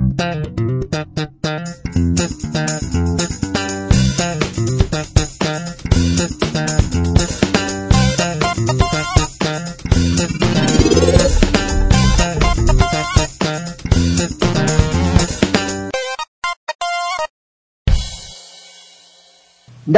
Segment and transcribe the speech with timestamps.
[0.00, 0.32] ダ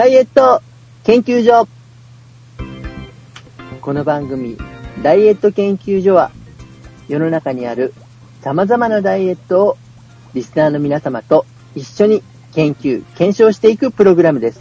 [0.07, 0.61] イエット
[1.05, 1.69] 研究所。
[3.81, 4.59] この番組、
[5.01, 6.33] ダイエット研究所は、
[7.07, 7.95] 世の中にある
[8.41, 9.77] 様々なダイエットを
[10.35, 11.45] リスナーの皆様と
[11.75, 12.23] 一緒に
[12.55, 14.61] 研究、検証していくプログラムです。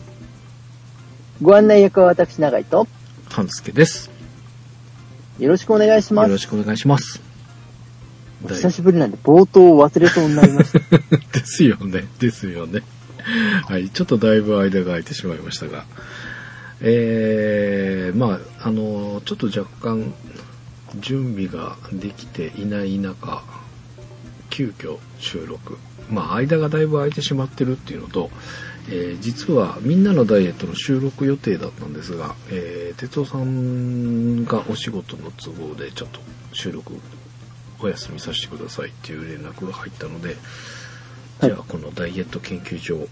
[1.42, 2.88] ご案内役は私、永井と、
[3.30, 4.12] 半助です。
[5.40, 6.28] よろしくお願いします。
[6.28, 7.22] よろしくお願いします。
[8.44, 10.80] お久しぶりなんで冒頭を忘れそうになりました。
[11.40, 12.06] ですよね。
[12.20, 12.82] ですよね。
[13.68, 13.90] はい。
[13.90, 15.86] ちょっとだいぶ間が空いてしまいましたが。
[16.82, 20.14] えー、まあ、あの、ちょっと若干、
[21.00, 23.44] 準備ができていない中、
[24.52, 25.80] 急遽収録。
[26.12, 28.30] まあ、間がだいぶ空いてしまってるっていうのと、
[28.90, 36.20] えー実はみんなのダイエットの収録予定だったんですが、えー、哲夫さんがお仕事の都合でちょっと
[36.52, 36.94] 収録
[37.80, 40.38] お休みさせてくださいっていう連絡が入ったので、はい
[41.42, 43.08] じゃあこのダイエット研究所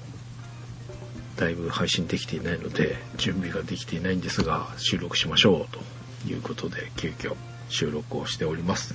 [1.35, 7.35] だいぶ配信できていないので準備ができていないんですが収録しましょうということで急遽
[7.69, 8.93] 収録をしております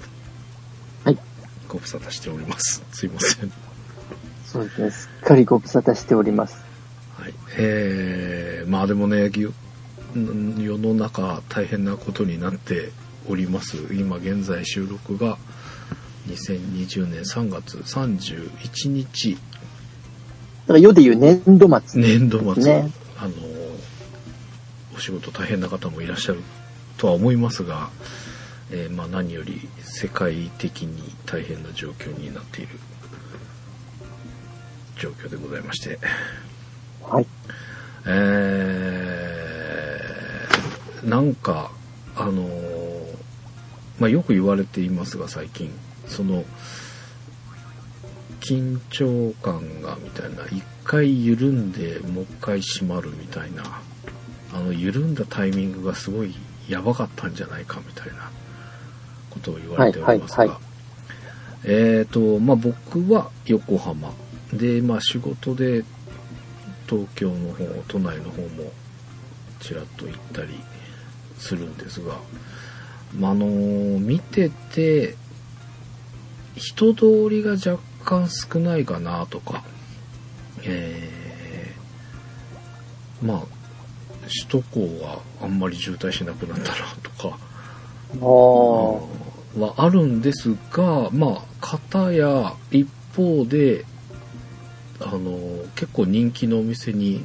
[1.04, 1.18] はい。
[1.74, 3.52] ご無沙汰しておりますすいません
[4.46, 4.90] そうですね。
[4.92, 6.64] すっかりご無沙汰しております。
[7.18, 12.92] はいえー、まあでもね世の中大変なことになって
[13.28, 15.38] おります今現在収録が
[16.28, 19.38] 2020年3月31日だ
[20.68, 22.00] から世で言う年度末。
[22.00, 23.32] 年度末、ねあの
[24.94, 26.40] お仕事大変な方もいらっしゃる
[26.96, 27.90] とは思いますが、
[28.76, 32.80] えーまあ、何より世界的に大変な状況になっている
[34.98, 36.00] 状況でございまして、
[37.00, 37.26] はい。
[38.06, 41.70] えーなんか
[42.16, 43.16] あのー
[44.00, 45.70] まあ、よく言われていますが最近。
[46.06, 46.44] その
[48.40, 53.62] 緊張感がみたいな一回緩んでもう一回締まるみたいな
[54.52, 56.34] あの緩んだタイミングがすごい
[56.68, 58.30] やばかったんじゃないかみたいな
[59.34, 60.60] ことを言われておりますが、はいはいは
[61.64, 64.12] えっ、とまあ僕は横浜。
[64.52, 65.84] でまあ仕事で
[66.88, 68.70] 東京の方都内の方も
[69.60, 70.54] ちらっと行ったり
[71.38, 72.18] するんですが、
[73.18, 73.46] まあ、あの
[73.98, 75.16] 見てて
[76.54, 79.64] 人通りが若干少ないかなとか、
[80.62, 81.24] えー
[83.24, 83.42] まあ
[84.48, 87.38] 首都高はあんまり渋滞しなくなったなとか
[88.12, 89.23] あー
[89.58, 93.84] はあるんですがまあ片や一方で
[95.00, 95.38] あの
[95.74, 97.24] 結構人気のお店に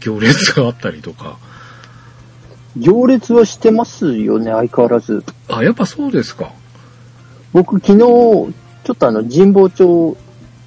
[0.00, 1.38] 行列があったりとか。
[2.78, 5.24] 行列はしてますよね、相変わらず。
[5.48, 6.52] あやっぱそうですか。
[7.52, 8.52] 僕昨日、ちょ
[8.92, 10.16] っとあの、神保町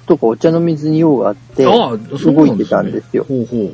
[0.06, 3.24] とかお茶の水に用があって、あそうなん動いてたんですよ。
[3.24, 3.72] ほうほ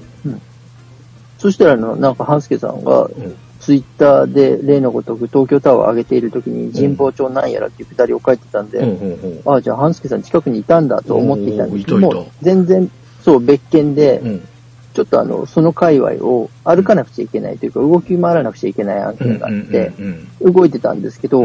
[1.38, 12.88] そしたらあの、なんか半助さんが、う、うんツイッターで例のごとく東京タワーを上げている時に神保町なんやらっていうくだりを書いてたんで、ほうほうほうああ、じゃあ半助さん近くにいたんだと思っていたんですけども、全然、
[13.22, 14.48] そう、別件で、うん。
[14.94, 19.92] ちょっとあの、その界隈を歩かなくちゃいけないというか、動き回らなくちゃいけない案件があって、
[20.40, 21.42] 動いてたんですけど、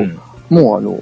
[0.51, 1.01] もうあの、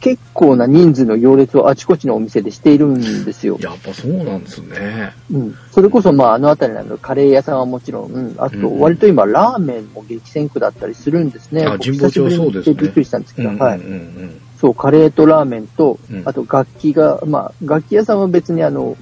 [0.00, 3.58] 結構な人数の行列をあちこちのお店でしているんですよ。
[3.60, 5.54] やっぱそうなんですねうん。
[5.70, 11.64] それこそまああの辺りなのカレー屋さんはもちろん、うん、あうんと割と今ラーメンも激戦区だったりするんですね。
[11.66, 13.78] あ僕神保町そうですねびっくりしたんですけど、はい。
[13.78, 18.96] うんうんそう、カレーとラーメンとうん、あと楽器が、まあ楽器屋さんは別にあの、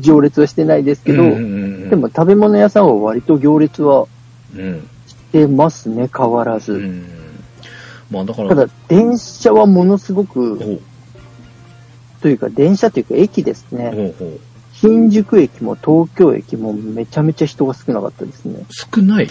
[0.00, 4.06] 行列はしてないですけど、でも食べ物屋さんは割と行列は
[4.54, 6.72] うんしてますね、変わらず。
[6.72, 7.15] うん
[8.10, 10.80] まあだからただ、電車はものすごく、
[12.20, 13.90] というか、電車というか駅ですね。
[13.90, 14.40] ほうほう
[14.72, 18.66] 新宿駅も東京駅もめちゃめちゃ人が少なかったですね。
[18.68, 19.30] 少ない？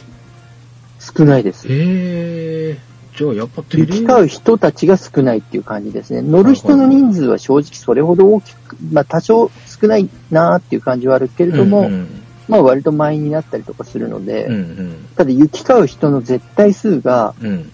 [1.00, 1.68] 少ないです。
[1.68, 2.80] へえ
[3.16, 6.24] じゃあやっぱテレ行き交う人たちが少ないっていう感じですね。
[6.24, 17.72] 乗る人の人数は正直それほど大きく、まあ多少少ないなーっていう感じはあるけれども、うんうんまあ割と満員になったりとかするので、うんうんただ行き交う人の絶対数がうん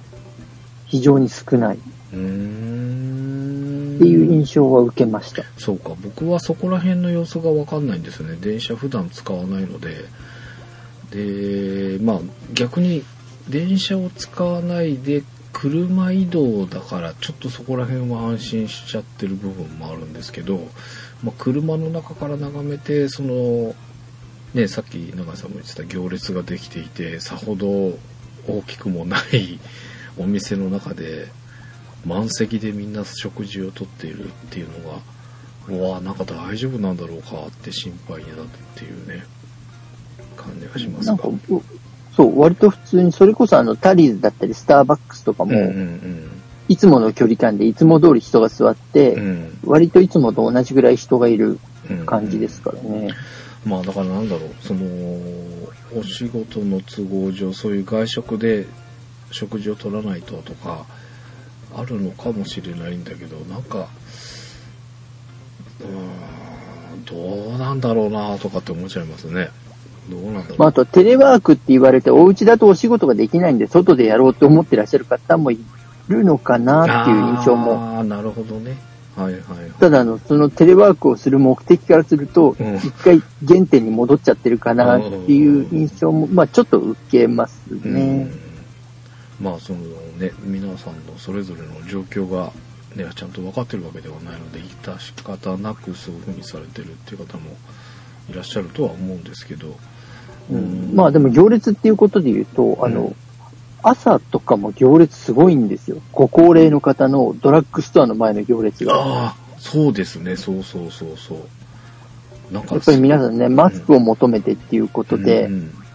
[0.92, 1.78] 非常に少ない。
[1.78, 1.80] っ
[2.10, 2.18] てい
[4.28, 5.44] う印象は受けました。
[5.58, 5.96] そうか。
[6.02, 8.38] 僕はそこら辺の様子が分かんないんですよね。
[8.40, 10.06] 電車普段使わないので。
[11.12, 12.20] でまあ
[12.54, 13.04] 逆に
[13.50, 20.70] 電車を使わないで車移動だからちょっとそこら辺は安心しちゃってる部分もあるんですけど
[21.24, 23.76] まあ、車の中から眺めてその
[24.54, 27.68] ねさっき永井さんも言ってた行列ができていてさほど
[28.48, 29.60] 大きくもない
[30.18, 31.28] お店の中で
[32.06, 35.00] 満席でみんな食事をとっているっていうのが
[35.68, 39.24] うわなんか大丈夫なんだろうかって心配になるっていうね
[40.36, 41.14] 感じがしますが。
[41.14, 41.62] なんか、う
[42.16, 46.32] そう、割と普通に、それこそあの、タリーズだったり、スターバックスとかも、うんうん
[46.68, 49.22] いつもの距離感でいつも通り人が座って、うん。
[49.22, 51.60] うん割といつもと同じぐらい人がいる
[51.90, 52.06] うん。
[52.06, 53.10] 感じですからね。
[53.66, 54.86] まあだからなんだろうその
[55.96, 58.66] お仕事の都合上そういう外食で
[59.32, 60.86] 食事を取らないととか
[61.76, 63.88] あるのかもしれないんだけどなんか
[65.80, 69.50] うーんどうなんだろうなとかって思っちゃいますね。
[70.10, 75.60] どうなんだろう、まあ、あと、テレワークって言われて、お家だとお仕事ができないんで、外でやろうと思ってらっしゃる方もい
[76.08, 77.74] るのかなっていう印象も。
[77.74, 78.78] ああなるほどね。
[79.16, 79.72] はいはいはい。
[79.80, 82.76] ただ、あの、そのテレワークをする目的からすると、うん。
[82.78, 88.30] 一回原点に戻っちゃってるかなっていう印象も、まあ、ちょっと受けますね。
[88.34, 88.41] うん
[89.42, 89.80] まあその
[90.18, 92.52] ね皆さんのそれぞれの状況が
[92.96, 97.52] ねちゃんと分かってるわけではないので致し方なくそういうふうにされてるっていう方も
[98.30, 99.78] いらっしゃるとは思うんですけど、
[100.50, 100.92] うん。
[100.94, 103.16] まあ、でも行列っていうことで言うと、あの、うん。
[103.84, 105.98] 朝とかも行列すごいんですよ。
[106.12, 108.94] ご高齢の方のドラッグストアの前の行列が。
[108.94, 110.36] ああそうですね。
[110.36, 112.54] そうそうそうそう。
[112.54, 115.50] なんかやっぱり皆さんね、マスクを求めてっていうことで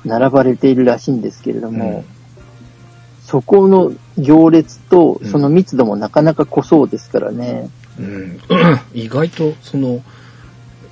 [0.05, 1.77] 並ばれているらしいんですけれどうん。
[1.77, 2.05] も、
[3.27, 7.69] そこの行列とその密度もなかなか濃そうですからね。
[7.99, 8.41] うん、
[8.95, 10.03] 意外とその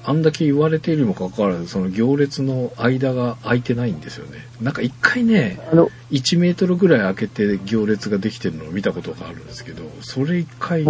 [0.07, 4.39] あんだけ言われているにもかかわらずその行列の間が空いてないんですよね。
[4.61, 10.85] なんか一回ねあの、1メートルぐらい開けて行列ができてるのを見たことがあるんですけどそれ1回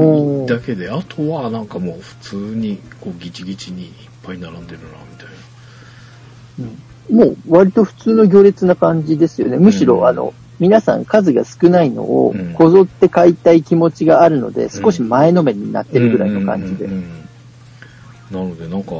[0.47, 3.91] だけであとはなんかもう普通にこうギチギチにいっ
[4.23, 6.95] ぱい並んでるなみたいな。
[7.11, 9.59] もう割と普通の行列な感じですよね。
[9.59, 9.89] むしうん。
[9.89, 12.55] ろあの、皆さん数が少ないのをうん。
[12.55, 16.89] こぞって買いたい気持ちがあるので、少し前のめりになってるぐらいの感じで。
[18.31, 18.95] なのでなんか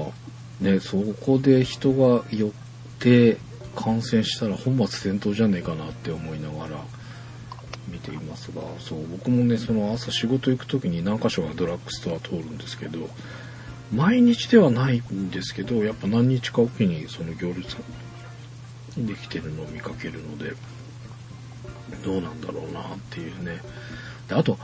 [0.61, 2.51] ねそこで人が寄っ
[2.99, 3.39] て
[3.75, 6.81] 感染したら本末転倒じゃねえかなって思いながら
[7.89, 8.63] 見ていますが。
[8.79, 13.09] そう僕もねその朝仕事行く時に何箇所かドラッグストア通るんですけど
[13.93, 17.85] 毎日ではないんですけどやっぱ何日かおきにその行列が
[18.99, 20.53] できてるのを見かけるので
[22.03, 23.61] どうなんだろうなっていうね
[24.29, 24.59] であと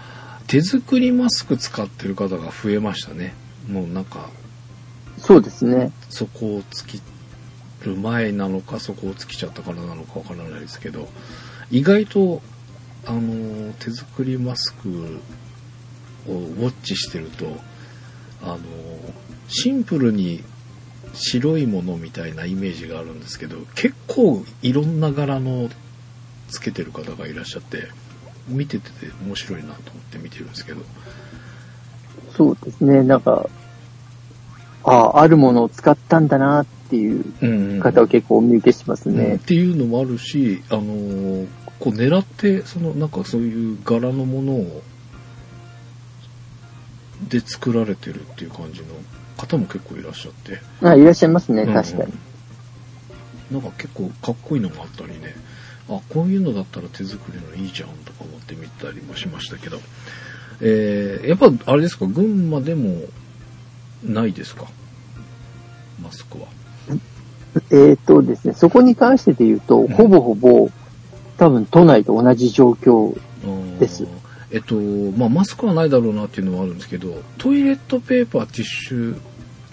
[0.47, 3.35] 手作りマスク使ってる方が増えましたね
[3.69, 4.31] もうなんか
[5.19, 5.93] そうですね。
[6.09, 7.03] そこを尽き
[7.85, 11.09] る前なのかそこを尽きちゃったからなのかわからないですけど
[11.71, 12.43] 意外と
[13.07, 15.21] あの手作りマスク
[16.27, 17.47] をウォッチしてると
[18.43, 18.59] あの
[19.49, 20.43] シンプルに
[21.15, 25.69] 白いものみたいなイメージがあるんですけど結構いろんな柄の
[26.51, 27.89] つけてる方がいらっしゃって
[28.49, 28.91] 見てて
[29.25, 30.83] 面白いなと思って見てるんですけど。
[32.37, 33.03] そうですね。
[33.03, 33.49] なんか、
[34.85, 37.81] ああ、あるものを使ったんだなっていううんうん。
[37.81, 39.17] 方を結構お見受けしますうん。
[39.17, 39.39] っね。
[39.39, 41.47] ていうのもあるし、あのー
[41.81, 44.83] こう狙ってそのなんかそういう柄のものを
[47.31, 48.89] で作られてるっていう感じの
[49.39, 50.61] 方も結構いらっしゃって。
[50.83, 51.75] あいらっしゃいますね、うんうん。
[51.75, 52.13] 確かに。
[53.51, 55.35] なんか結構かっこいいのがあったりね
[55.91, 59.79] あこういうのだったら手作りのいいじゃんとか思って見たりもしましたけど、
[60.61, 63.03] えー、やっぱあれですか群馬でも
[64.05, 64.67] ないですか？
[66.03, 66.47] マスクは。
[67.73, 70.71] えっ、とですね、そこに関してで言うと、んほぼほぼ、
[71.37, 73.19] 多分都内と同じ状況。
[73.79, 74.07] です
[74.53, 79.21] えっと、まあ、マスクはないだろうなっていうのはあるんですけど、トイレットペーパー、ティッシュ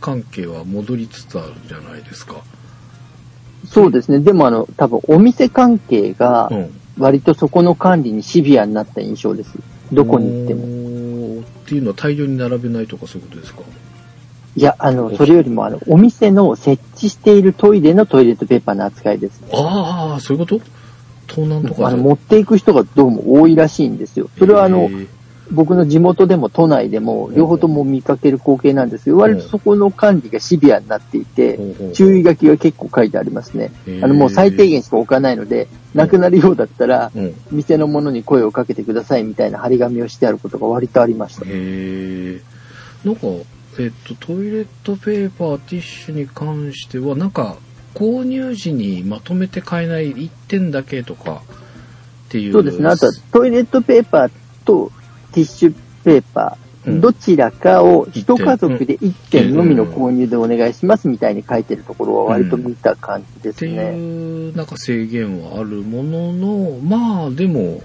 [0.01, 2.41] 関係は戻りつつあるじゃないですか。
[3.65, 4.19] そうですね。
[4.19, 6.79] でもあの、多分お店関係がう、ん。
[6.99, 9.51] 割とそこの管理にシビアになった印象です。
[9.93, 10.65] どこに行っても。
[10.65, 11.41] も。
[11.41, 13.61] っていうのは大量に並べないとかそういうことですか？
[14.55, 19.43] いや、あの、それよりもあの、お店の設置しているトイレのトイレットペーパーの扱いです。
[19.53, 20.61] ああ、そういうこと？
[21.27, 24.27] 盗難とかあの、持っていく人がどうも多いらしいんですよ。
[24.39, 24.89] それはあの
[25.51, 31.59] 僕の地元でも都内でも、両方とも見かける光景なんですけど、割とそこの管理がシビアになっていて、
[31.93, 33.71] 注意書きが結構書いてありますね。
[34.01, 37.11] あの、もう最低限しか置かないので、なくなるようだったら、
[37.51, 41.43] 店の者に声をかけてくださいみたいな張り紙をしてあることが割とありました。
[41.47, 42.41] え。
[43.05, 43.27] なんか、
[43.79, 47.57] えっと、トイレットペーパー、ティッシュに関しては、なんか、
[47.93, 51.41] 購入時にまとめて買えない1点だけとか
[52.27, 52.53] っていう。
[52.53, 52.87] そうですね。
[52.87, 54.31] あとはトイレットペーパー
[54.65, 54.91] と
[55.37, 57.01] ティッシュペーパうん。
[57.01, 63.97] どちらかを一家族で1点のみの購入でお願いしますみたいに書いてるところは割と見た感じでってすね。
[63.97, 64.55] いう。
[64.55, 67.81] なんか制限はあるもののまあでも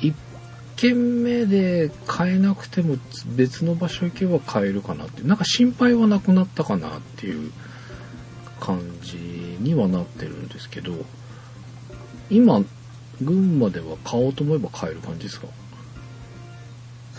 [0.00, 0.12] 1
[0.76, 2.96] 軒目で買えなくても
[3.36, 7.50] 別の場所行けば買えるかなってなんか心配はなくなったかなっていう
[8.60, 9.16] 感じ
[9.60, 10.92] にはなってるんですけど
[12.28, 12.62] 今
[13.22, 15.46] 群馬では買おうと思えば買える感じですか？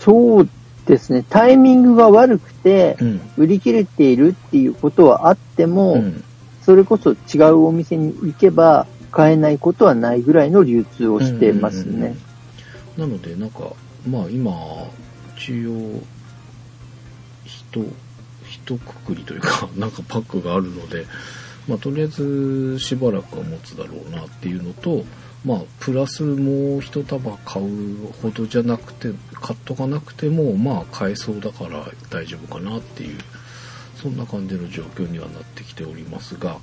[0.06, 0.48] そう
[0.86, 1.24] ですね。
[1.28, 6.24] タイミングが悪くて、うん売り切れているっていうことはあっても、うん
[6.62, 12.16] それこそ違うお店に行けば買えないことはないぐらいの流通をしてますうんうんうんね。
[12.96, 13.72] なのでなんか
[14.08, 14.50] まあ今
[15.36, 16.02] 一応
[17.44, 17.84] 一
[18.50, 21.06] 一括りというか なんかパックがあるので
[21.68, 25.04] まあとりあえずしばらくは持つだろうなっていうのと
[25.46, 33.18] まあプラスもう一束買うほどじゃなくて買っとかなくてもまあ買えそうだから大丈夫かなっていう
[33.94, 36.58] そんな感じの状況にはなってきておりますが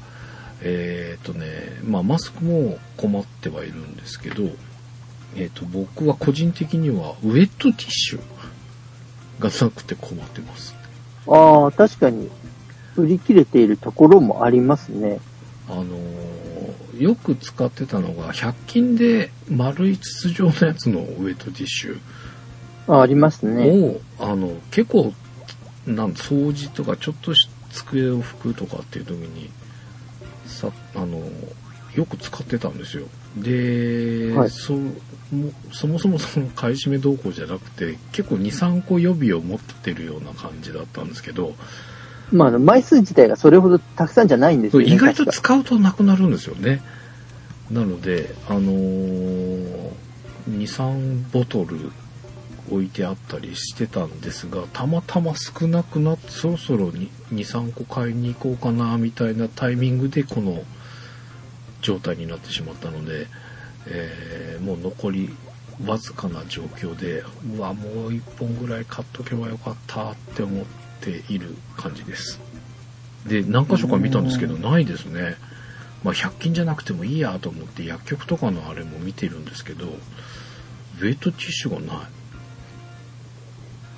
[0.61, 1.47] えっ、とね
[1.85, 4.43] まあマスクも困ってはいるんですけど
[5.37, 8.19] えっ、と僕は個人的にはウェットティッシュ
[9.39, 10.75] がなくて困ってます
[11.27, 12.29] ああ、確かに
[12.97, 15.19] 売り切れているところもありますね。
[15.69, 16.32] あのー
[17.03, 21.99] よく使ってたのが100均で丸い筒状のやつのウェットティッシュ。
[22.87, 23.99] あありますね。
[24.17, 25.13] を、あの結構
[25.85, 29.49] なん掃除とかちょっとし机を拭くとかっていう時に
[30.45, 31.21] さあの
[31.95, 33.07] よく使ってたんですよ。
[33.37, 34.49] で、はい。
[34.49, 34.91] そも
[35.71, 41.55] そもそもその買い占め動向じゃなくて結構23個予備を持ってるような感じだったんですけど
[42.33, 44.93] まあ、枚数自体がそれほどたくさんじゃないんですよね。
[44.93, 46.81] 意外と使うとなくなるんですよね
[47.69, 48.61] なのであの
[50.49, 51.91] 23ボトル
[52.71, 60.63] 置いてあったりしてたんですがたまたま少なくなってそろそろ23個買いに行こうかなみたいなタイミングでこの
[61.81, 63.27] 状態になってしまったので、
[63.87, 65.29] えーもう残り
[65.85, 67.23] わずかな状況で
[67.57, 72.39] うわもう1本ぐらい買っとけばよかったって思っている感じです。
[73.27, 75.35] で何箇所か見たんですけどないですね。
[76.03, 82.07] まあ100均じゃなくてもいいやと思って薬局とかのあれも見てるんですけどウェットティッシュがない。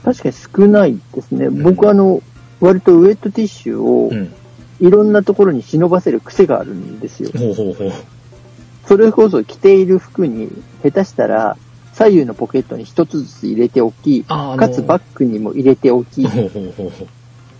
[0.03, 1.47] 確かに少ないですね。
[1.47, 1.63] ん。
[1.63, 2.21] 僕あの、
[2.59, 4.33] 割とウェットティッシュをうん。
[4.81, 7.29] いろんなところに忍ばせる癖があるんですよ。
[7.38, 7.91] ほうほうほう。
[8.85, 10.50] それこそ着ている服に
[10.83, 11.57] 下手したら
[11.95, 17.07] 左右のポケットに一つずつ入れておき、ああのかつバッグにも入れておきほうほうほうほ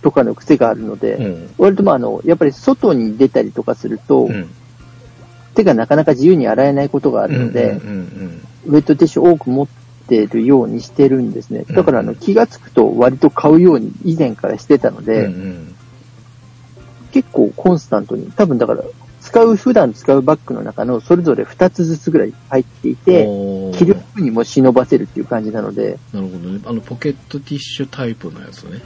[0.02, 1.54] とかの癖があるので、ううん。
[1.58, 4.48] 割とまああの、やっぱり外に出たりとかすると、うん。
[5.54, 9.68] 手がなかなか自由に洗えないことがあるので、うんうんウェットティッシュ多く持っ
[10.08, 11.64] てるようにしてるんですね。
[11.68, 11.74] うん。
[11.74, 15.74] だからあの気がつくと割と買うように以前からしてたのうんで、うんうん。
[17.12, 18.82] 結構コンスタントに、多分だから
[19.26, 23.76] 使う、普段使うバッグの中のそれぞれ2つずつぐらい入っていて、おー。
[23.76, 26.60] 着る服にも忍ばせるっていう感じなので、なるほどね。
[26.64, 28.80] あのポケットティッシュタイプのやつね。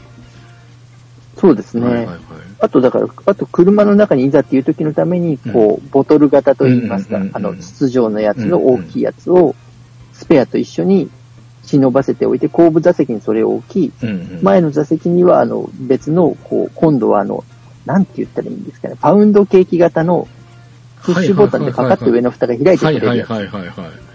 [1.37, 1.87] そうですね。
[1.87, 2.19] はいはいはい。
[2.59, 7.47] あとだから、あと車の中にいざっていう時のために、こう、ボトル型といいますか、うんうんうんうん。
[7.49, 9.55] あの、筒状のやつの大きいやつを、
[10.15, 11.11] スペアと一緒に
[11.65, 14.41] 忍ばせておいて、後部座席にそれを置き、うんうん。
[14.43, 17.45] 前の座席には、あの、別の、こう、今度はあの、
[17.87, 20.29] なんて言ったらいいんですかね、パウンドケーキ型の、
[21.03, 23.27] プッシュボタンでパカッと上の蓋が開いてくはいはいれる。
[23.27, 24.11] はいはいはい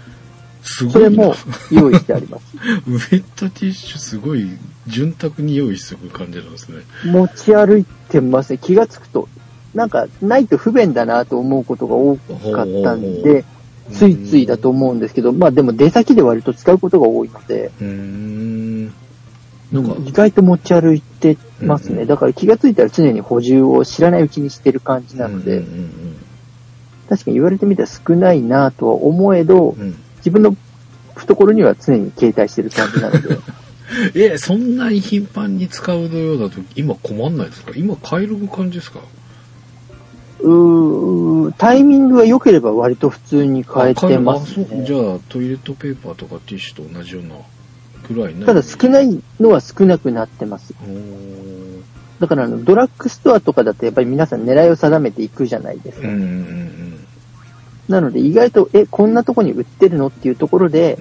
[0.66, 1.34] すごいそれも
[1.70, 2.56] 用意してあります。
[2.88, 4.48] ウェットティッシュすごい
[4.88, 8.58] 潤沢に用意しておく感じなんですね持ち歩いてますね。
[8.58, 9.28] 気がつくと、
[9.74, 13.44] なんか、ないと不便だなと思うことが多かったんで、
[13.92, 18.92] ついついだと思うんですけど、まあでも出先で割と使うことが多いので、うん
[19.72, 19.96] なんか。
[20.06, 21.94] 意外と持ち歩いてますね。
[21.94, 26.16] うんうんだから気がついたら常に補充を知らないうちにしてる感じなので、うんうん
[27.08, 30.56] 確かに言われてみたら少ないなとは思えどうん、うん自分の
[31.14, 33.38] 懐には常に携帯してる感じなので、
[34.32, 37.70] えそんなに頻繁に使うようだと今困んないですか？
[37.76, 38.98] 今買える感じですか？
[40.40, 44.84] うータイミングが良ければ割と普通に変えてますあそう。
[44.84, 45.10] じね。
[45.12, 47.36] ゃあトイレットペーパーとかティッシュと同じような
[48.46, 50.74] ただ少ないのは少なくなってます。
[52.20, 56.08] だからあの、ドラッグストアとかだとやっぱり皆さん狙いを定めていくじゃないですか。
[57.88, 60.98] なので意外と、え、こんなとこに売ってるのっていうところで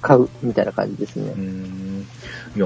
[0.00, 1.34] 買うみたいな感じですね。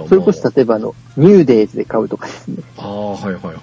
[0.09, 2.59] それこそま例えばあの、ニューデイズで買うとかですね。
[2.77, 3.57] あああはいはいはいはい。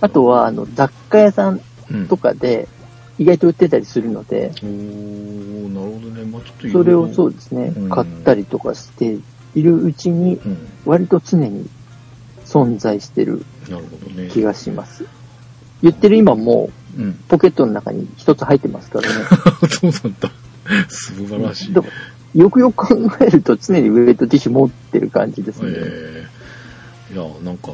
[0.00, 1.60] あとはあの、雑貨屋さん
[2.08, 2.68] とかで、
[3.18, 6.24] 意外と売ってたりするので、おーなるほどね。
[6.24, 9.18] まあちょっといろそれをそうですねうん、買ったりとかして
[9.54, 10.68] いるうちに、うん。
[10.84, 11.68] 割と常に
[12.44, 14.28] 存在してるなるほどね。
[14.30, 15.06] 気がします。
[15.82, 17.14] 言ってる今もうん。
[17.28, 19.24] ポケットの中に一つ入ってますからね。
[19.68, 20.30] そうなんだ。
[20.88, 21.82] 素晴らしいだ。
[21.82, 21.94] から
[22.34, 25.70] よくよく考えると常にウェイトティッシュ持ってる感じですね。
[25.72, 26.26] え
[27.10, 27.72] えいや、なんか、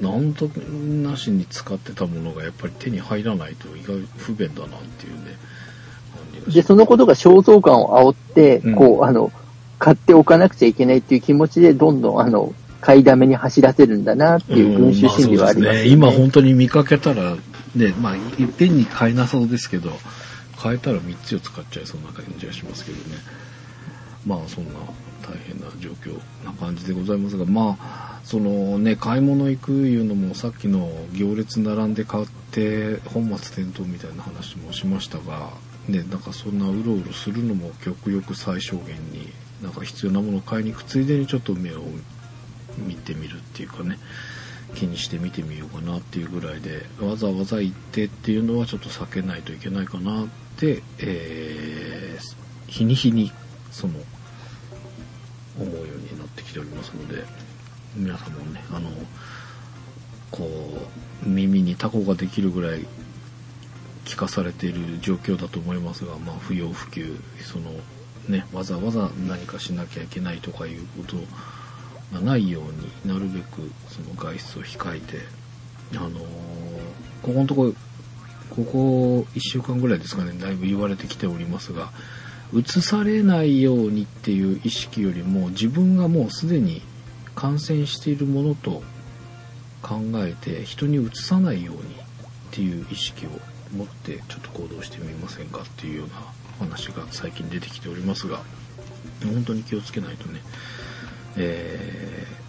[0.00, 5.36] なんとなしに使ってたものがやっぱり手に入らないと意外不便だなっていうね、
[6.48, 9.32] で、そのことが肖像感を煽って、うんこう、あの、
[9.78, 15.92] 買っておかなくちゃいけないっていう気持ちで、どんどん、あの、買いだめに走らせるんだなっていう群衆心理はありますよね。
[15.92, 16.16] うんまあね。
[16.16, 17.36] 今本当に見かけたら、
[17.74, 19.90] ね、まあ、いっぺんに買えなそうですけど、
[20.56, 23.16] 買えたら3つを使っちゃいそうな感じがしますけどね。
[24.26, 24.72] まあ、そんな
[25.22, 35.50] 大変な状況な感じでございますが、まあ、そのね、買い物行くいうのもさっきの行列並んで買って本末転倒みたいな話もしましたが、
[35.88, 41.82] ね、なんかそんなうろうろするのも極力最小限に、なんか必要なものを買いに行くついでにちょっと目を
[42.78, 43.98] 見てみるっていうかね、
[44.74, 53.32] 気にして見てみようかなっていうぐらいでわざわざ行ってっていうのはちょっと避けないといけないかなって、えー日に日に
[53.70, 53.94] その
[55.58, 57.24] 思うようになってきておりますので
[57.96, 58.90] 皆さんもねあの
[60.30, 60.48] こ
[61.24, 62.86] う耳にタコができるぐらい
[64.04, 67.70] 聞かされている状況だと思いますが、まあ、不要不急その
[68.28, 71.16] ねわざわざ何かしなきゃいけないとかいうこと
[72.14, 75.18] がないようになるべくその外出を控えて
[75.96, 76.20] あのー
[77.22, 77.74] ここのとこ
[78.50, 81.90] ここ1週間ぐらいですかねだいぶ言われてきておりますが
[82.52, 86.82] うつされないようにっていう意識よりも自分がもうすでに
[87.34, 88.82] 感染しているものと
[89.82, 91.84] 考えて人にうつさないようにっ
[92.50, 93.30] ていう意識を
[93.74, 96.14] 持ってちょっと行動してみませんかっていうような
[96.58, 98.40] 話が最近出てきておりますが
[99.24, 100.40] 本当に気をつけないとね、
[101.36, 102.40] えー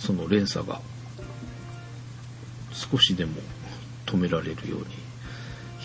[0.00, 0.80] その連鎖が
[2.72, 3.34] 少しでも
[4.06, 4.86] 止められるように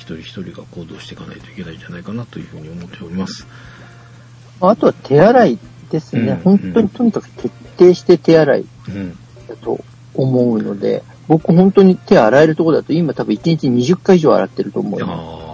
[0.06, 3.48] 人一人が行動していかないといけないんじゃないかなというふうに思っております。
[4.62, 5.60] あとは手洗い
[5.92, 6.32] ですね。
[6.32, 9.18] うん本当にとにかく徹底して手洗いうん。
[9.48, 15.20] だと思うので、僕本当に手洗えるところだと今多分1日20回以上洗ってると思いあます。
[15.20, 15.46] あ。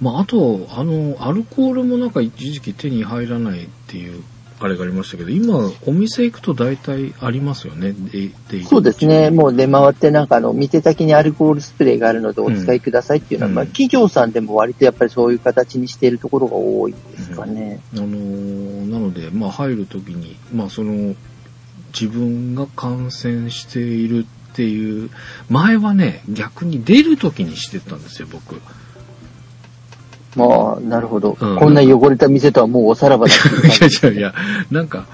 [0.00, 4.22] まあ、あと、あの、アルコールもなんか一時期手に入らないっていう、
[4.60, 7.94] あれがありましたけど、今、お店行くと大体ありますよね？
[8.68, 9.30] そうですね。
[9.30, 17.80] もう出回ってなんかあの、店先にアルコールスプレーがあるのでお使いくださいっていうのは、うんまあ企業さんでも割とやっぱりそういう形にしているところが多いですかね。
[17.94, 21.14] あのーなので、まあ、入るときに、まあ、その、
[21.92, 25.10] 自分が感染しているっていう、
[25.50, 28.60] 前はね、逆に出るときにしてたんですよ、僕。
[30.36, 31.56] まあ、なるほど、うん。
[31.56, 33.36] こんな汚れた店とはもうおさらばだい
[33.80, 34.34] やいやいや、
[34.70, 35.06] なんか、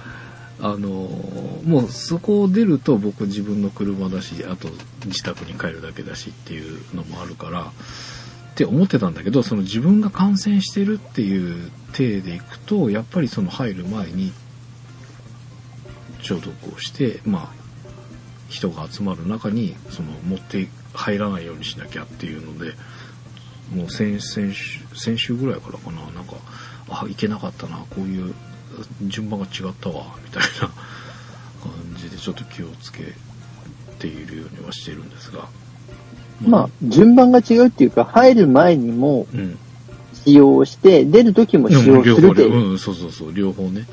[0.61, 4.69] あのーもうそこを出ると僕自分の車だし、あと
[5.07, 14.33] 自宅に帰るだけだしっていうのもあるから、って思ってたんだけど、その自分が感染してるっていう体でいくと、やっぱりその入る前に
[16.21, 17.65] 消毒をして、まあ、
[18.49, 22.75] 人が集まる中に、その持って入らないようにしなきゃっていうので、
[23.73, 26.35] もう先先週、先週ぐらいからかな、なんか、
[26.89, 28.35] あ、いけなかったな、こういう
[29.03, 30.69] 順番が違ったわ、みたいな
[31.63, 33.15] 感じでちょっと気をつけ
[33.99, 35.49] ているようにはしているんですが。
[36.41, 39.59] まあ、順番が違うっていうか、入る前にもうん。
[40.25, 43.87] 使用して、出る時も使用す両方るで、うん、そうそうそう、両方ね、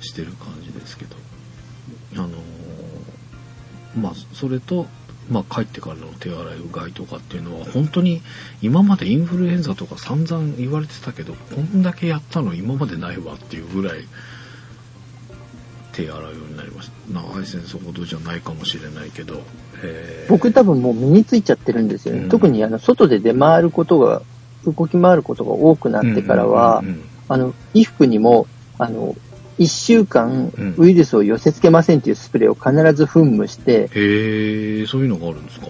[0.00, 1.16] してる感じですけど。
[2.14, 2.30] あのー
[3.96, 4.86] まあ、それと、
[5.32, 8.22] まあ、帰ってからの手洗いうがいとかっていうのは、本当に
[8.60, 14.06] 今までインフルエンザとか散々言われてたけど、こんだけやったの今までないわっていうぐらい、
[15.92, 17.20] 手洗うようになりました。
[17.20, 19.42] な、愛先生ほどじゃないかもしれないけど、
[19.82, 22.22] えー僕多分もう身についちゃってるんですよね。
[22.24, 24.22] うん特にあの、外で出回ることが、
[24.64, 26.84] 動き回ることが多くなってからは、
[27.28, 28.46] あの、衣服にも、
[28.78, 29.16] あの、
[29.58, 30.74] 一週間うん。
[30.78, 35.66] ウイルスを寄せ付けませんっていうスプレーを必ず噴霧して、へえ、そういうのがあるんですか？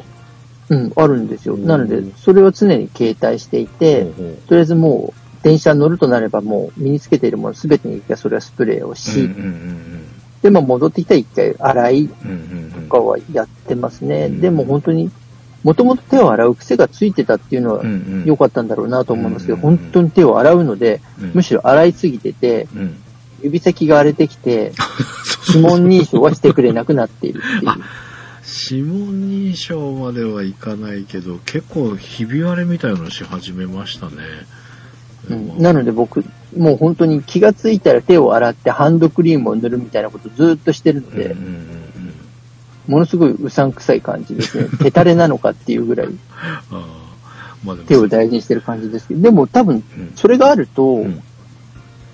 [0.70, 1.54] うん、あるんですよ。
[1.54, 1.66] うん。
[1.66, 4.06] なので、それを常に携帯していて、
[4.46, 9.28] とりあえずもう、電車に乗るとなればもう身につけているもの全てにそれはスプレーをし、
[10.40, 12.14] で、まあ戻ってきたら一回洗いと
[12.88, 14.26] かはやってますね。
[14.26, 15.10] うんでも本当に、
[15.64, 17.84] もともと手を洗う癖がついてたっていうのは
[18.24, 21.32] 良かったんだろうなと思うんですけど、本当に手を洗うので、うん。
[21.34, 22.96] むしろ洗いすぎてて、うん
[23.42, 24.72] 指先が荒れてきて、
[25.48, 27.72] 指紋認証はしてくれなくなっているっていう。
[28.70, 34.14] 指紋認証まではいかないけど、結構ひび割れみたいなのし始めましたね。
[35.30, 36.24] うん、なので僕、
[36.56, 41.72] もう本当に気がついたら手を洗ってハンドクリームを塗るみたいなことずっとしてるので、うんうんうんうん。
[42.88, 44.68] ものすごいうさんくさい感じですね。
[44.78, 46.08] 手垂れなのかっていうぐらい。
[47.86, 50.12] 手を大事にしてる感じですけど、でも多分うん。
[50.16, 51.22] それがあると、うん。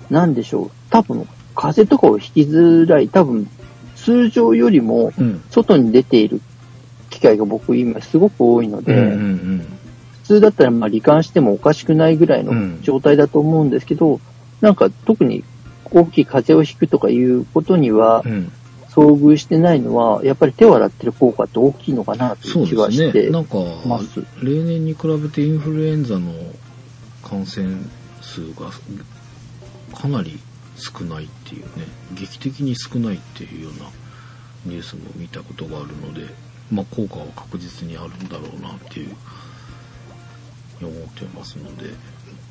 [0.09, 3.49] なんでしょう、多分風邪とかを引きづらい、多分
[3.95, 6.41] 通常よりもうん外に出ている
[7.09, 9.65] 機会が僕今すごく多いので、うんうんうん
[10.23, 14.21] 普通だったらまあ罹患してもおかしくないぐらいのうん状態だと思うんですけど、
[14.61, 15.43] なんか特に
[15.85, 18.51] 大きい風邪をひくとかいうことにはうん
[18.89, 23.07] 遭遇してないのは、やっぱり手を洗ってる効果って大きいのかなといそうう気はですね。
[23.07, 24.19] してなんか、ます。
[24.43, 26.31] 例年に比べてインフルエンザの
[27.23, 27.77] 感染
[28.21, 28.69] 数が
[29.95, 30.39] かなり
[30.79, 33.89] 少ないっていうね、劇的に少ないっていうような
[34.65, 36.25] ニュースも見たことがあるので、
[36.71, 39.15] まあ効果は確実にあるんだろうなっていう、
[40.81, 41.89] 思ってますので、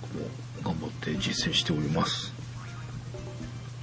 [0.03, 0.27] 僕も
[0.63, 2.33] 頑張って実践しております。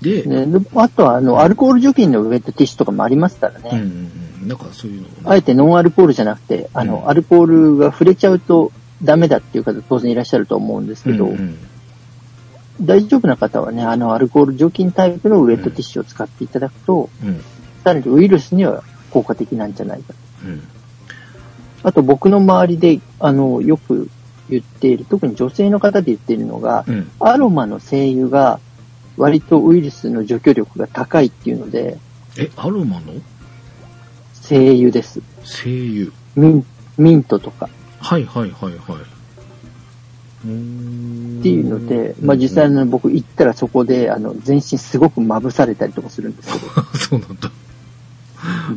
[0.02, 3.70] で、ね、であとはあの、アルコール除菌のウェットティッシュとかもありますからね。
[3.74, 4.12] うんうん
[4.44, 7.10] うん、なんかそういうのあえてノンアルコールじゃなくて、あの、うん。
[7.10, 8.72] アルコールが触れちゃうと
[9.04, 11.58] ダメだっていう方当然いらっしゃると思うんですけど、うんうん
[12.82, 17.42] 大丈夫な方はね、あの、アルコール除菌タイプのウェットティッシュを使っていただくと、うん
[17.84, 20.14] さらにウイルスには効果的なんじゃないか。
[20.44, 20.62] うん
[21.84, 24.10] あと僕の周りで、あの、よく
[24.50, 28.60] 言っている、特に女性の方で言っているのが、うんアロマの精油が
[29.18, 31.98] 割とウイルスの除去力が高いっていうので、
[32.38, 33.14] え、アロマの？
[34.34, 35.22] 精油です。
[35.44, 36.66] 精油ミン
[36.98, 38.76] ミントとかはいはいはいはい。
[40.46, 47.52] っていうので、まあ実際の僕行ったらそこで、あの、全身すごくまぶされたりとかするんですけど、 そうなんだ。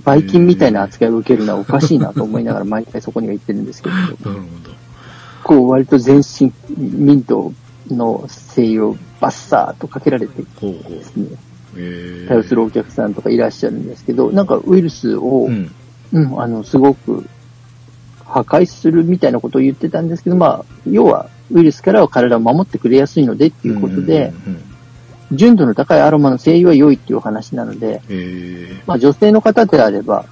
[0.04, 4.38] バイキンみたいな扱いを受けるのはおかしいなと思いながら毎回そこには行ってるんですけど、なるほど。
[5.44, 7.52] こう割と全身ミント
[7.88, 11.04] の精油をバッサーとかけられてで。
[11.04, 11.28] すね、
[11.76, 15.70] えー、対応するお客さんとかいらっしゃるんですけど、なんかウイルスを、ううん、
[16.12, 16.40] ん。
[16.40, 17.28] あの、すごく
[18.24, 24.32] 破壊するみたいなことを言ってたんですけど、まあ、要はウイルスからは体を守ってくれやすいのでっていうことで、
[25.32, 30.26] 純度の高いアロマの精油は良いっていうお話なので、えまあ女性の方であれば。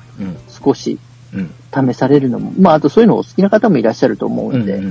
[0.49, 0.99] 少し
[1.35, 1.51] うん。
[1.93, 4.61] 試されるのも、まああとそういうのをお好きな方もいらっしゃると思ううん。
[4.61, 4.83] ので。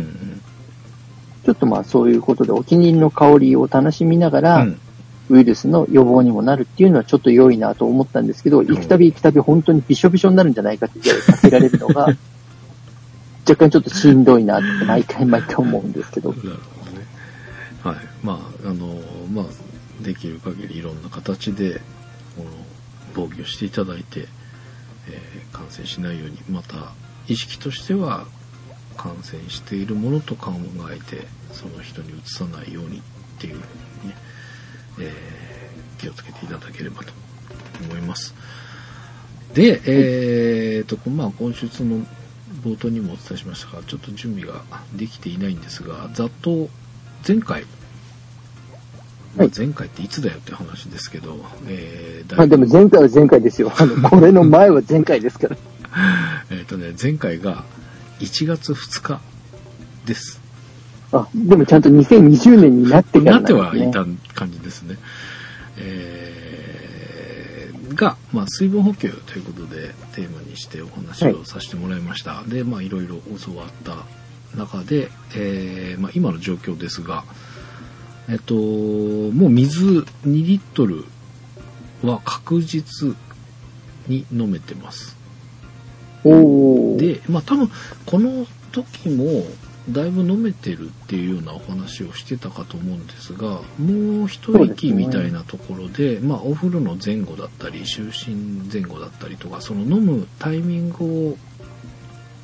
[1.45, 4.79] ちょっとまあそういうことでお気に入りの香りを楽しみながら、うん
[5.29, 12.09] ウイルスの予防にもなるっていうのはちょっと良いなと思ったんですけど、行くたび行くたび本当にびしょびしょになるんじゃないかって言ってかけられるのが、
[13.47, 16.33] 若干ちょっとしんどいなって毎回毎回思うんですけど。
[16.33, 17.05] なるほどね。
[17.83, 17.95] はい。
[18.23, 18.99] まあ、あの、
[19.31, 21.81] まあ、できる限りいろんな形で、
[22.35, 22.49] この、
[23.13, 24.27] 防御していただいて、
[25.07, 26.91] えー感染しないように、また、
[27.27, 28.25] 意識としては、
[28.97, 30.51] 感染しているものと考
[30.91, 33.01] えて、その人にうつさないようにっ
[33.39, 33.59] ていうふう
[34.03, 34.15] にね、
[34.99, 35.55] えー
[35.97, 37.13] 気をつけていただければと
[37.89, 38.33] 思います。
[39.53, 42.05] で、えーと、まあ、今週その
[42.65, 44.63] 冒頭にもお伝えしましたが、ちょっと準備が
[44.95, 46.67] できていないんですが、ざっと
[47.25, 47.67] 前回、ま
[49.37, 53.71] あはい前回っていつだよって話ですけど、えー、あでも前回は前回ですよ。
[53.77, 55.57] あの、 これの前は前回ですから。
[56.49, 57.63] えっ、とね、前回が
[58.19, 59.21] 1月2日
[60.05, 60.41] です。
[61.11, 63.85] あ、でもちゃんと2020年になってからなってなんですね。
[63.85, 64.97] はいた感じですね。
[65.77, 66.44] えー
[67.95, 72.43] が、まあ、水分補給ということでテーマにしてお話をさせてもらいました。
[72.43, 74.05] で、まあ、いろいろ教わった
[74.57, 77.23] 中で、えーまあ、今の状況ですが、
[78.29, 81.05] えっと、もう水2リットル
[82.01, 83.15] は確実
[84.07, 85.15] に飲めてます。
[86.23, 87.69] で、まあ多分
[88.05, 89.45] この時も
[89.89, 101.37] だいぶ飲めてるっていうようなお話をしてたかと思うんですが、もう一息みたいなところで、まあお風呂の前後だったり、就寝前後だったりとか、その飲むタイミングを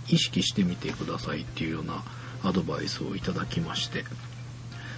[0.07, 2.03] 意識してみてくださいっていうような
[2.43, 4.03] アドバイスをいただきまして、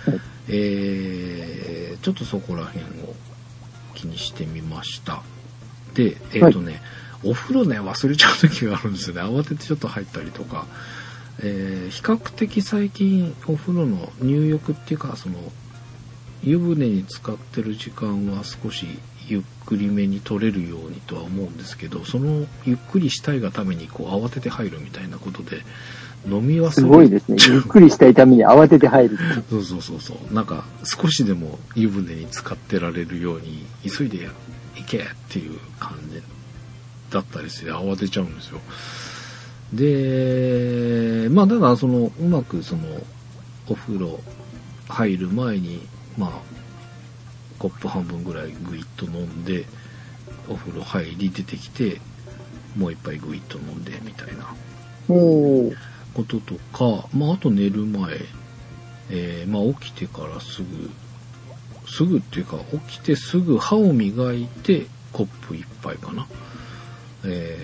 [0.05, 3.15] はいえーちょっとそこら辺を
[3.95, 5.23] 気にしてみました。
[5.93, 6.81] で、えっ、とね、
[7.23, 9.21] お風呂ね、忘れちゃう時があるんですよね。
[9.21, 10.67] 慌ててちょっと入ったりとか。
[11.43, 15.35] えー比較的最近お風呂の入浴っていうか、その、
[16.43, 18.87] 湯船に浸かってる時間は少し
[19.27, 25.61] ゆっくりめに取れるようにとは思うんですけど、そのゆっくりしたいがためにこう慌てて入るみたいなことで、
[26.25, 27.37] 飲み忘れすごいですね。
[27.47, 29.17] ゆっくりしたいために慌てて入る。
[29.49, 30.33] そうそうそうそう。
[30.33, 34.29] なんか少しでも湯船に浸かってられるように急いで
[34.75, 36.21] 行けっていう感じ
[37.11, 38.59] だったりして慌てちゃうんですよ。
[39.73, 42.83] で、まあだからその、うまくその、
[43.67, 44.19] お風呂
[44.89, 45.81] 入る前に、
[46.17, 46.31] まあ、
[47.57, 49.65] コップ半分ぐらいグイッと飲んで、
[50.47, 52.01] お風呂入り出てきて、
[52.75, 54.53] もう一杯グイッと飲んでみたいな。
[56.13, 58.19] こととか、まああと寝る前、
[59.09, 60.89] えーまあ起きてからすぐ、
[61.87, 62.57] すぐっていうか
[62.87, 66.27] 起きてすぐ歯を磨いてコップ一杯かな。
[67.25, 67.57] え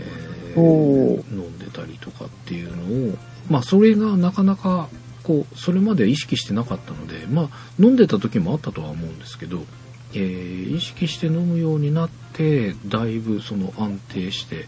[0.56, 3.18] ー飲んでたりとかっていうのを、
[3.50, 4.90] まあそれがなかなか
[5.24, 9.64] こう、それまでは意識してなかったので、まあ飲んでた時もあったとは思うんですけど、
[10.14, 14.68] えー意識して飲むようになって、だいぶその安定して、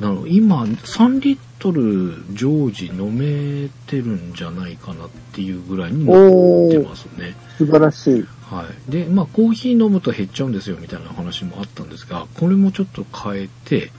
[0.00, 7.34] なの今3リットル常時飲めてるんじゃないかなっていうぐらいになってますね。
[7.56, 8.24] 素晴らしい。
[8.50, 8.90] はい。
[8.90, 13.90] で、まあコーヒー飲むと減っちゃうんですよみたいな話もあったんですが、これもちょっと変えて、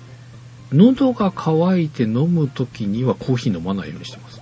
[0.72, 4.42] 喉が渇いて飲む時にはコーヒー飲まないようにしてます。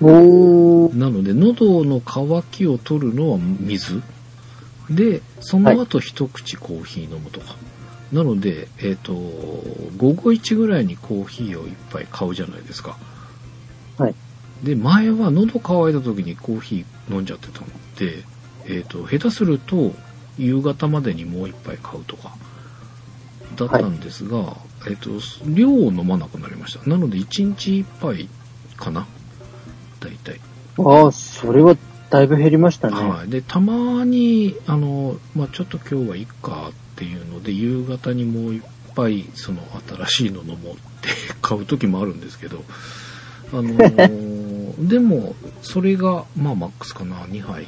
[0.00, 4.02] なので喉の渇きを取るのは水
[4.90, 7.56] でその後一口コーヒー飲むとか、
[8.12, 12.98] なのでえっ、と午後1ぐらいにコーヒーを一杯買うじゃないですか
[13.98, 14.14] はい。
[14.62, 17.66] で前は喉乾いた時にコーヒー飲んじゃってたの
[17.98, 18.24] で
[18.68, 19.92] えっ、と下手すると
[20.38, 22.34] 夕方までにもう一杯買うとか
[23.56, 24.56] だったんですが、
[24.88, 25.10] えっ、と
[25.46, 26.88] 量を飲まなくなりました。
[26.88, 28.28] なので1日一杯
[28.76, 29.06] かな。
[30.00, 30.40] 大体。
[30.78, 31.76] ああ、それは
[32.10, 32.96] だいぶ減りましたね。
[32.96, 39.62] はい、でたまにあの、まあ、ちょっと今日はいいかっていうので夕方にもう一杯その
[40.06, 41.08] 新しいの飲もうって
[41.42, 42.62] 買う時もあるんですけど
[43.52, 44.54] あのー
[44.88, 47.16] でもそれがまあマックスかな。
[47.26, 47.66] 2杯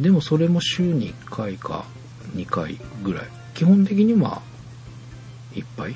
[0.00, 1.84] でもそれも週に1回か
[2.34, 3.24] 2回ぐらい。
[3.54, 4.40] 基本的には
[5.52, 5.94] 1杯。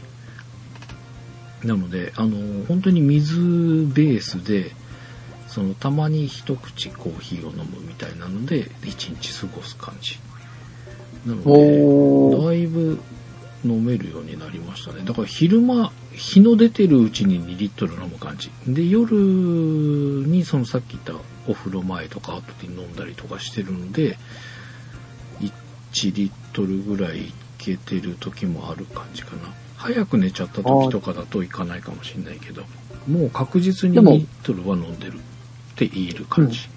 [1.64, 3.36] なのであのー本当に水
[3.94, 4.72] ベースで
[5.48, 10.18] そのたまに一口コーヒーを飲むみたいなので一日過ごす感じ。
[11.24, 11.42] なの。
[11.42, 13.00] でだいぶ
[13.64, 15.02] 飲めるようになりましたね。
[15.04, 18.50] だから昼間日の出てるうちに2リットル飲む感じ。
[18.66, 21.14] で夜にそのさっき言った
[21.46, 24.18] お風呂前とか後で飲んだりとかしてるので
[25.40, 29.52] 1リットルぐらいいけてる時もある感じかな。
[29.76, 32.62] 早く寝ちゃった時とかだといかないかもしれないけど
[33.06, 35.20] もう確実に2でもリットルは飲んでるっ
[35.76, 36.68] て言える感じ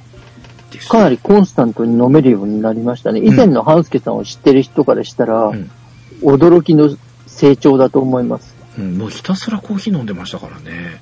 [0.72, 3.22] です、かなりコンスタントに飲めるようになりましたね。
[3.24, 5.72] 以前の半助さんを知ってる人からしたら、うん。
[6.22, 8.56] 驚きの成長だと思います。
[8.78, 11.02] うん、もうひたすらコーヒー飲んでましたからね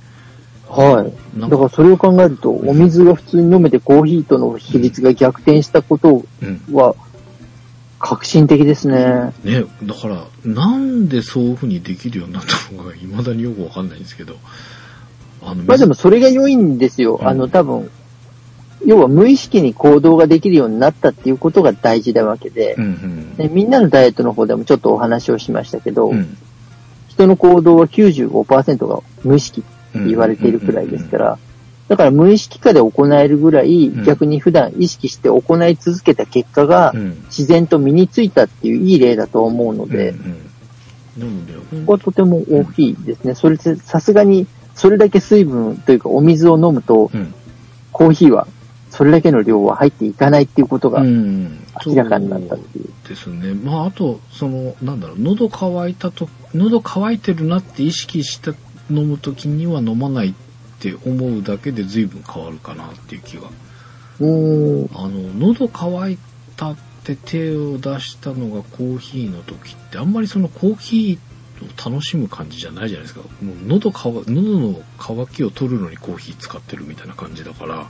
[0.76, 1.40] はい。
[1.40, 6.96] だからそれを考えると、お水が普通に飲めてコーヒーとの比率が逆転したことうんは、
[8.00, 9.34] 革新的ですね。
[9.44, 14.36] ね、だから、なんでそういう風にできるようになったのかが未だによくわかんないんですけど。
[15.42, 17.20] あの、まあでもそれが良いんですよ。
[17.22, 17.90] うんあの多分、
[18.86, 26.18] 要は無意識に行動ができるようになったっていうことが大事なわけでう、んねみんなのダイエットの方でもちょっとお話をしましたけど、うん。
[26.18, 26.38] うん。
[27.08, 29.75] 人の行動は95%が無意識って
[30.08, 31.40] 言われているくらいですから、
[31.88, 37.24] だから無意識化で行えるぐらい、ん逆に普段意識して行い続けた結果がう、ん。
[37.26, 43.36] 自然と身についたっていういい例だと思うので、ここはとても大きいですね。
[43.36, 47.34] それで、さすがに、それだけ水分というかお水を飲むと、うん。
[47.92, 48.48] コーヒーは、
[48.90, 51.60] それだけの量は入っていかないっていうことがうん。
[51.86, 52.86] 明らかになったっていう。
[52.86, 53.54] そうですね。
[53.54, 58.54] まあ、あと、その、なんだろう、喉乾いたと、喉乾いてるなって意識して
[58.90, 60.34] 飲むときには飲まないっ
[60.80, 63.50] て思うだけで随分変わるかなっていう気が。
[64.20, 64.94] うー。
[64.94, 64.98] ん。
[64.98, 66.18] あの喉乾い
[66.56, 73.22] たって手を出したのがコーヒーの時ってあんまりそのコーヒーを楽しむ感じじゃないじゃないですか。
[73.42, 77.76] もう喉喉の渇きを取るのにコーヒー使ってるみたいな感じだから。
[77.76, 77.90] だか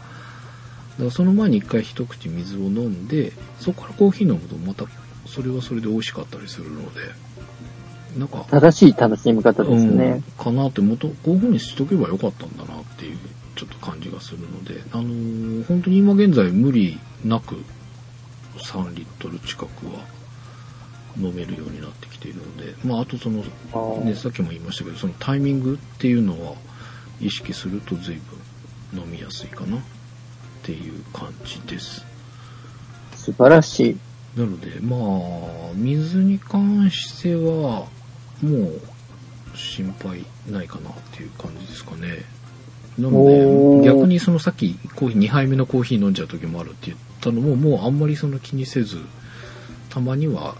[1.06, 4.86] らその前に一回一口水を飲んでそこからコーヒー飲むとまた
[5.28, 7.02] それはそれで美味しかったりするので
[8.18, 10.06] なんか正しい楽しみ方ですね。
[10.06, 13.18] うん、かなってもっとこういう風にしとけばよかったんだなっていう
[13.56, 17.56] ちょっと感じがするのであのー本当に今現在無理なく
[18.58, 20.06] 3リットル近くは
[21.18, 23.44] 飲めるようになってきているのでまああとその
[24.04, 26.54] ねさっきも言いましたけどそのタイミングっていうのは
[27.22, 28.20] 意識すると随
[28.92, 29.80] 分飲みやすいかなっ
[30.64, 32.06] ていう感じです
[33.16, 33.98] 素晴らしい。
[34.38, 37.88] なのでまあ水に関しては
[38.42, 38.82] もう
[39.58, 42.24] 心配ないかなっていう感じですかね。
[43.00, 49.00] なので逆にそのさっきコーヒー2杯目のコーヒー飲んじゃう時もあるって言ったのももうあんまりその気にせず
[49.90, 50.56] たまには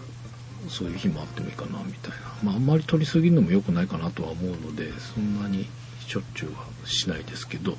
[0.68, 2.16] そういう日もあってもいいかなみたいな。
[2.42, 5.66] まあ、あんまり取りすぎるのも良くないかなとは思うのでそんなに
[6.06, 7.76] しょっちゅうはしないですけど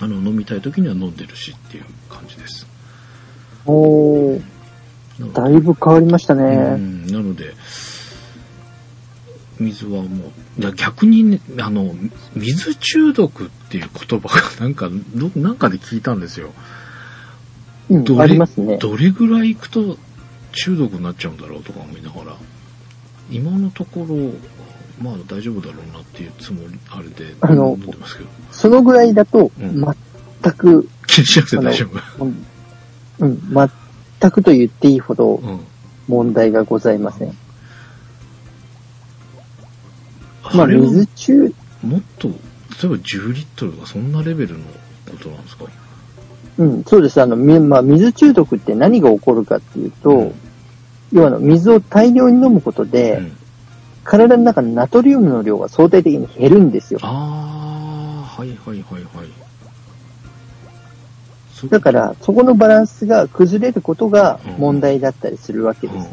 [0.00, 2.66] あの飲みたい時には飲んでるしっていう感じです。
[3.66, 4.42] おー、
[5.34, 6.76] だいぶ変わりましたうね。
[6.76, 7.06] ん。
[7.06, 7.54] なので
[9.60, 11.94] 水はもうだ逆にねあの
[12.34, 16.52] 水中毒っていう言葉が なんかどなんかで聞いたんですよ。
[17.90, 18.78] うんど、れありますね。
[18.78, 19.98] どれぐらい行くと
[20.52, 22.36] 中毒になっちゃうんだろうとか思いながら
[23.30, 24.32] 今のところ
[25.00, 28.28] まあ大丈夫だろうなっていうつもりあれであの飲んでますけど。
[28.50, 29.84] そのぐらいだと、うん。
[30.42, 32.24] 全く、気にしなくて大丈夫。
[32.24, 32.46] うん、
[33.20, 33.70] うん
[34.20, 35.60] 全くと言っていいほどうん。
[36.08, 37.36] 問題がございません。
[40.54, 42.34] まあ、水中、もっと例
[42.84, 44.64] えば10リットルとかそんなレベルの
[45.10, 45.64] ことなんですか？
[46.58, 47.20] うん、そうです。
[47.20, 50.34] あの、みまあ、水中毒って何が起こるかっていうと、うん
[51.12, 53.36] 要はあの水を大量に飲むことで、うん
[54.02, 57.00] 体の中のナトリウムの量が相対的に減るんですよ。
[57.02, 59.26] ああ、はいはいはいはい。
[61.52, 66.12] そだから、そこのバランスが崩れることが問題だったりするわけうんうんです。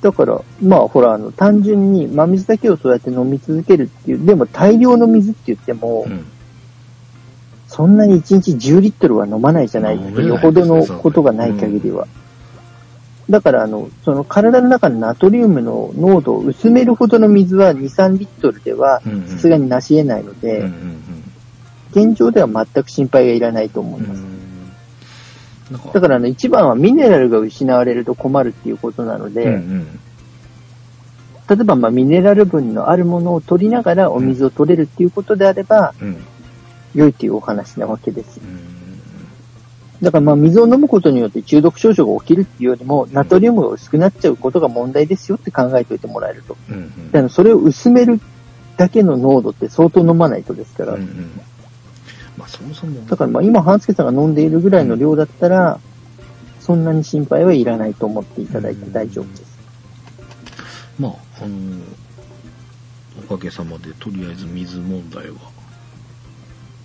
[0.00, 6.12] だから、まあほら、あの、単純に真水だけをそうやって飲み続けるっていう、でも大量の水って言っても、うん。
[6.12, 6.26] うん
[7.68, 10.22] そんなに1日10リットルは飲まないじゃないですか。
[10.22, 12.08] よほどのことがない限りは。
[13.28, 21.02] だから、あの、その体の中のナトリウムの濃度を薄めるほどの水は2、3リットルでは、さすがになし得ないのうんで、うん
[21.90, 24.17] 現状では全く心配がいらないと思います。
[25.70, 30.00] だから、あの、一番はミネラルが失われると困るっていうことなので、うんうん
[31.48, 36.22] 例えば、まあ、ミネラル分のあるものを取りながらお水を取れるっていうことであれば、うん
[36.94, 38.38] 良いというお話なわけです。
[38.38, 38.78] うん
[40.02, 46.56] だから、まあ、水を飲むことによって中毒症状が起きるっていうよりも、ナトリウムが薄くなっちゃうことが問題ですよって考えておいてもらえると。
[46.70, 48.20] うんうんだから、それを薄める
[48.76, 50.94] だけの濃度って相当飲まないとですから。
[50.94, 51.40] うんうん
[52.38, 55.80] まあそもそもだから、まあ、今、半助さんが飲んでいるぐらいの量だったら、
[56.60, 59.58] そんなに心配はいらないと思っていただいて大丈夫です。
[61.00, 61.80] まああの
[63.24, 65.36] おかげさまでとりあえず水問題は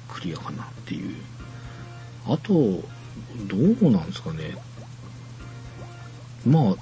[0.08, 1.16] クリアかなっていう。
[2.26, 4.56] あとどうなんですかね。
[6.48, 6.76] まあ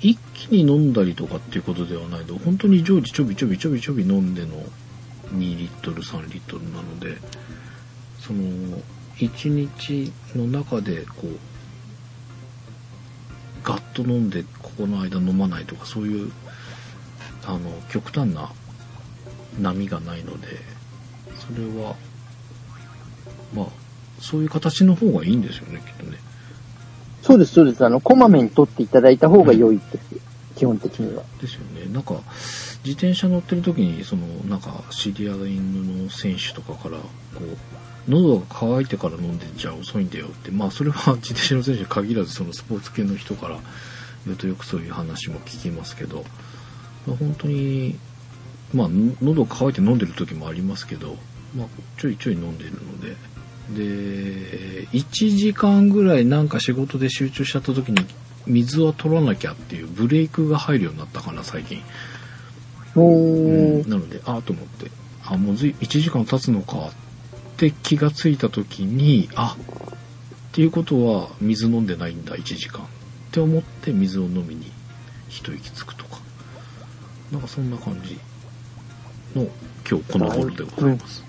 [0.00, 4.64] 一気に飲んだりとかっていうことではないと本当に常時ちょびちょびちょびちょび飲んでの
[5.34, 7.16] 2リットル3リットルなので
[8.18, 8.42] その
[9.16, 11.38] 1日の中でこう
[13.62, 16.32] ガッと飲んでここの間飲まないとかそういう
[17.46, 18.50] あの極端な
[19.60, 20.48] 波がないので
[21.38, 21.96] それは
[23.54, 23.66] まあ
[24.20, 26.18] そういう形の方がいいんですよねきっとね
[27.22, 27.84] そうです、そうです。
[27.84, 30.30] あの、こまめに取っていただいた方が良いです。
[30.56, 31.22] 基本的には。
[31.40, 32.14] ですよねなんか
[32.84, 37.04] 自転車乗ってる時にそのなんか知り合いの選手とかからこ
[38.08, 43.58] う喉が渇いてから飲んでんじゃ遅いんだよってまあそれは自転車の選手に限らずそのスポーツ系の人から
[44.24, 46.24] 言うとよくそういう話も聞きますけど
[47.06, 47.98] まあ本当に
[48.72, 51.16] まあの喉乾いて飲んでる時もありますけど、
[51.54, 51.66] まあ、
[51.98, 53.16] ちょいちょい飲んでるので
[53.70, 58.04] で1時間ぐらいなんか仕事で集中しちゃった時に
[58.46, 61.82] 水は取らなきゃっていうブレイクが入るようになったかな最近、
[62.96, 63.02] うん。
[63.82, 63.88] ー。
[63.88, 64.90] なのでああと思って。
[65.24, 66.90] あもうずい1時間経つのかっ
[67.56, 72.82] て気がついた時にあっていうことは水飲んでないんだ1時間。
[72.82, 72.86] っ
[73.32, 74.72] て思って水を飲みに
[75.28, 76.18] 一息つくとか。
[77.30, 78.18] なんかそんな感じ
[79.36, 79.46] の
[79.88, 81.24] 今日この頃でございます、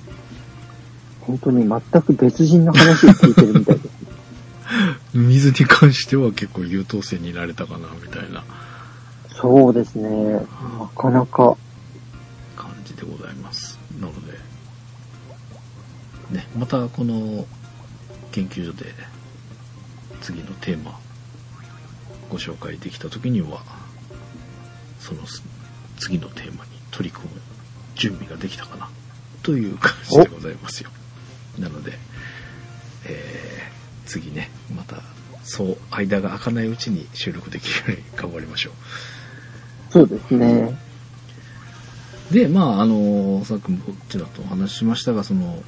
[1.22, 4.02] 本当に全く別人の話を聞いてるみたいです。
[5.14, 8.44] 水に関しては結構優等生になれたかなみたいな
[9.42, 10.34] そうですね。
[10.34, 11.58] なかなか。
[12.56, 14.34] 感じでございますなので
[16.32, 17.46] ねまたこの
[18.32, 18.86] 研究所で
[20.22, 21.00] 次のテーマ
[22.30, 23.64] ご紹介できた時には
[25.00, 25.22] その
[25.98, 27.42] 次のテーマに取り組む
[27.96, 28.90] 準備ができたかな
[29.42, 30.92] という感じでございますよ
[31.58, 31.94] なので、
[33.06, 33.52] えー
[34.12, 34.98] 次ねまた
[35.44, 38.74] そう間が空かないうちに収録できるように頑張りましょう
[39.92, 40.78] そうですね。
[42.32, 45.62] で、まあ、あの、さっきもこちらとお話ししましたが、その、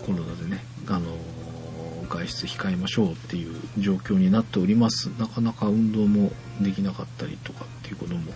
[0.00, 1.16] コロナでね、あの、
[2.08, 5.10] 外出控えましょうっていう状況になっております。
[5.18, 8.32] なかなか運動もできなかったりとかっていうことも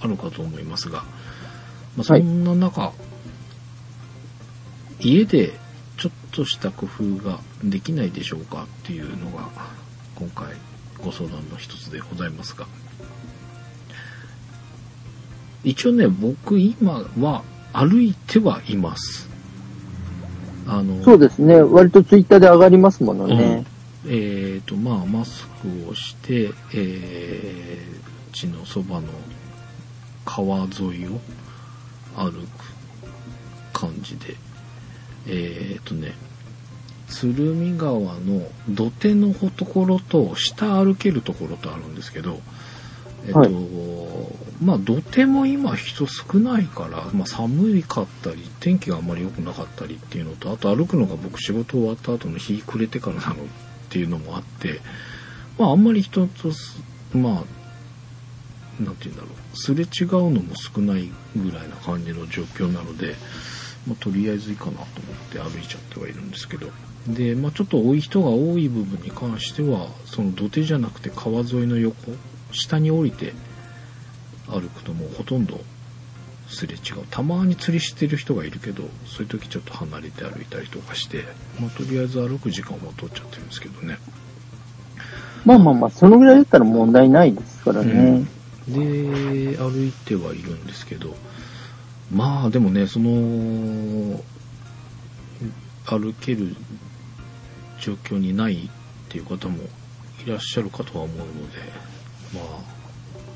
[0.00, 1.04] あるかと思いますが、
[1.96, 2.92] まあ、そんな中、
[5.00, 5.52] 家で
[5.98, 9.48] ちょっとした工夫ができないでしょうかっていうのが、
[10.16, 10.56] 今回
[11.02, 12.66] ご相談の一つでございますが、
[15.64, 17.42] 一応ね、僕今は
[17.72, 19.28] 歩いてはいます。
[20.66, 21.60] あの、そうですね。
[21.60, 23.64] 割とツイッターで上がりますものね。
[24.06, 28.04] えっ、と、まあ、マスクをして、えー
[28.34, 29.06] うちのそばの
[30.24, 31.20] 川沿いを
[32.16, 32.48] 歩く
[33.72, 34.34] 感じで、
[35.28, 36.14] えっ、とね、
[37.08, 42.40] 鶴見川の土手のところと下歩けるところとあるんですけど、
[43.26, 43.52] えっ、と、はい
[44.62, 53.36] まあ土手も今人少ないから、まあ寒かったり、天気があんまり良くなかったりっていうのと、あと歩くのが僕仕事終わった後の日暮れてからなのっ
[53.90, 54.80] ていうのもあって、
[55.58, 56.50] まああんまり人と、
[57.16, 57.44] ま
[58.78, 63.16] あ、なんて言うんだろう、すれ違うのも少ないぐらいな感じの状況なので、
[63.86, 64.86] まあとりあえずいいかなと思っ
[65.30, 66.68] て歩いちゃってはいるんですけど、
[67.08, 72.12] で、まあちょっと多い人が多い部分に関しては、その土手じゃなくて川沿いの横、
[72.52, 73.32] 下に降りて
[74.48, 75.60] 歩くともうほとんど
[76.48, 77.06] すれ違う。
[77.10, 81.24] たまに釣りしてる人がいるけど、そういう時ちょっと離れて歩いたりとかして、
[81.60, 83.98] まあとりあえず歩く時間は取っちゃってるんですけどね。
[85.44, 88.24] まあまあまあ、そのぐらいだったら問題ないですからね。
[88.66, 91.14] で、歩いてはいるんですけど、
[92.10, 94.22] まあでもね、その、
[95.84, 96.56] 歩ける
[97.80, 98.68] 状況にないっ
[99.10, 99.58] ていう方も
[100.24, 101.58] いらっしゃるかとは思うので、
[102.32, 102.73] まあ、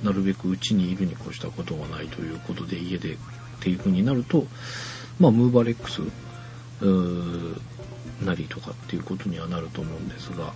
[0.03, 3.17] なるべく家にいるに越したことはないということで、家でっ
[3.61, 4.47] ていう風になると、
[5.19, 6.03] まあ、ムーバレックス、
[8.25, 10.53] なりとかっていうことにはなると思うんですが、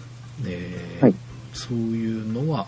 [0.46, 1.14] えーはい
[1.52, 2.66] そういうのは、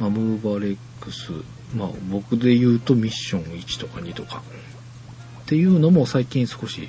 [0.00, 1.30] まあ、ムーバレックス、
[1.74, 4.42] まあ、僕で言うとミッション1とか2とか
[5.42, 6.88] っていうのも最近少し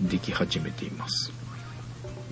[0.00, 1.32] でき始めています。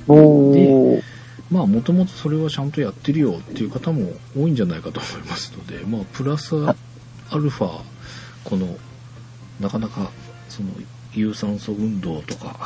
[0.06, 1.02] おー。
[1.50, 6.74] まあもともとそれはちゃんとやってるよっていう方も多いんじゃないかと思いますので、まあプラスア
[7.34, 7.80] ルファ、
[8.44, 8.76] この、
[9.60, 10.10] なかなか
[10.48, 10.68] その
[11.14, 12.56] 有酸素運動とか、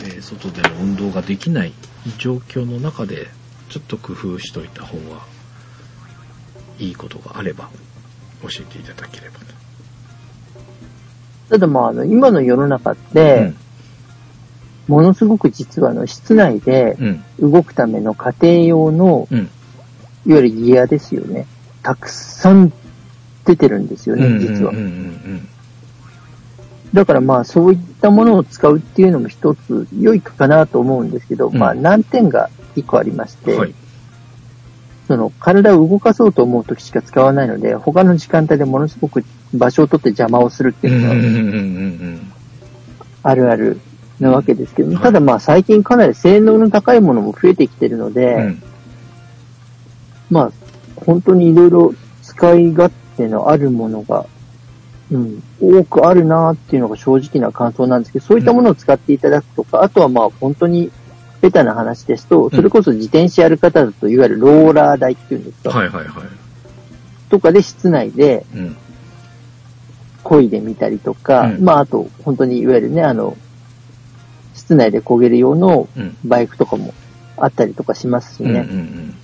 [0.00, 1.72] えー外での運動ができない
[2.18, 3.28] 状況の中で、
[3.68, 5.22] ちょっと工夫しといた方が
[6.78, 7.68] いいことがあれば
[8.42, 9.46] 教えていただければと。
[11.50, 13.52] ただまあ、あの、今の世の中って、
[14.88, 16.96] ものすごく実はあの、室内で。
[17.40, 19.38] 動くための家庭用の、うん。
[20.26, 21.46] いわゆるギアですよね。
[21.82, 22.72] たくさん
[23.44, 24.72] 出てるんですよね、実は
[26.92, 33.58] だからまあ、そういったものを使うっていうのも一つ良いかなと思うんですけど、うんまあ、難点が一個ありまして、うん。
[33.60, 33.74] はい。
[35.06, 39.24] その、体を動かそうと思う時しか使わないので、他の時間帯でものすごく
[39.54, 42.32] 場所を取って邪魔をするっていうのがうんうんうん
[43.22, 43.80] あるある
[44.20, 48.42] なわけですけど、はいただまあ最近かなり性能の高いものも増えてきてるので、うん。
[48.42, 48.62] うん。
[50.30, 50.52] まあ
[50.96, 54.26] 本当にいろいろ使い勝手のあるものが、
[55.10, 60.90] うん、多くあるなっていうのが正直な感想なんですけど、そういったものを使っていただくとか、あとはまあ本当に
[61.40, 66.26] ベタな話ですと、それこそ自転車やる方だといわゆるローラー台っていうんですか、はいはいはい。
[67.30, 68.76] とかで室内でうん。
[70.24, 73.36] 漕いでみたりとか、うんまああと本当にいわゆるね、あの、
[74.68, 76.14] 室内で漕げる用のうん。
[76.24, 76.92] バイクとかも
[77.38, 78.60] あったりとかしますしね。
[78.60, 79.14] ん。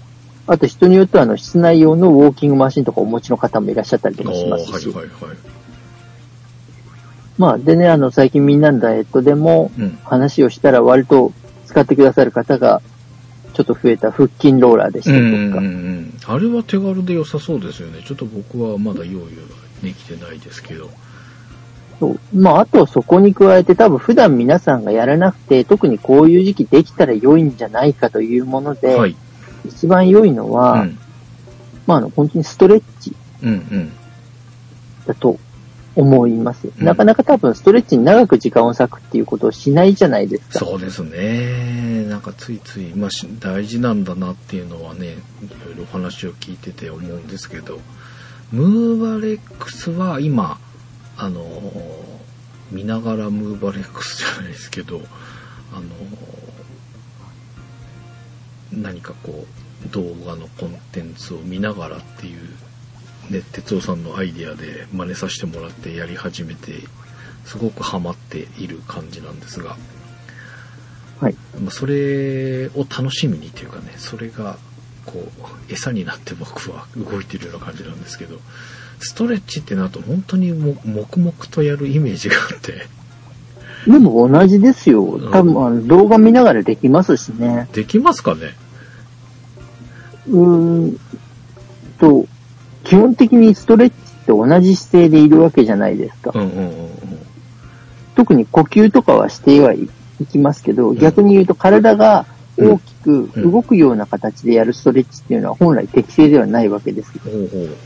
[0.47, 4.88] あと人によってはあの室内用のウォーキングマシンとかお持ちの方もいらっしゃったりとおかしますし。
[4.88, 5.36] ーはいはいはい。
[7.36, 9.99] まあでね、あの最近みんなのダイエットでもうん。
[10.03, 11.32] 話をしたら割と
[11.66, 12.80] 使ってくださる方が
[13.53, 15.28] ちょっと増えた腹筋ローラーでしたりとか。
[15.28, 16.18] うんうんうんうん。
[16.24, 18.03] あれは手軽で良さそうですよね。
[18.03, 19.42] ちょっと僕はまだ用意が
[19.82, 20.88] できてないですけど。
[22.01, 29.16] そうまああとそこに加えて多分普段皆さんがやらなくて特にこういう時期できたら良いんじゃないかというもので、はい。
[29.66, 30.99] 一番良いのは、うん。
[31.86, 33.14] まああの本当にストレッチ。
[35.07, 35.38] だと
[35.97, 36.68] 思います。
[36.68, 40.59] うんなかなか多分ストレッチに長く時間を割くっていうことをしないじゃないですか。
[40.61, 42.05] そうですね。
[42.07, 47.80] なんかついつい、まあ、し大事なんだなっていうのはね、いろいろお話を聞いてて思うんですけど、
[48.51, 50.59] ムーバレックスは今、
[51.17, 52.15] あのー
[52.73, 55.01] 見ながらムーバレックスじゃないですけど、
[55.73, 55.85] あのー
[58.73, 59.47] 何かこ
[59.87, 62.41] う、動画のコンテンツを見ながらっていう、
[63.31, 66.73] ね、哲夫さんのアイディアで真似させてもらってやり始めて、
[67.45, 69.77] すごくハマっている感じなんですが、
[71.21, 71.37] はい。
[71.61, 74.59] まあそれを楽しみにっていうかね、それが、
[75.07, 78.41] こう、餌になって僕は動いてるような感じなんですけど、
[79.05, 82.87] ストレッチってなると本当にも黙々とやるイメージがあって、
[83.87, 85.03] でも同じですよ。
[85.03, 87.69] ん多分あの動画見ながらできますしね。
[87.73, 88.55] できますかね？
[90.29, 91.01] うーん
[91.99, 92.27] と、
[92.83, 96.33] 基本的にストレッチっって同じ姿勢でいるわけじゃないですか。
[96.35, 96.91] うんうんうんうん。
[98.17, 99.89] 特に呼吸とかはしてはい
[100.31, 102.27] きますけど、ん逆に言うと体が
[102.57, 107.13] 大きくうん動くような形でやるストレッチっていうのは本来適正ではないわけです。
[107.19, 107.77] ほうほう。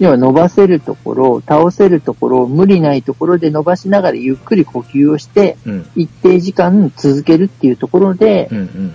[0.00, 5.86] 要は伸ばせるところ、倒せるところ、無理ないところで伸ばしながらゆっくり呼吸をして、うん。
[5.94, 8.48] 一定時間続けるっていうところで。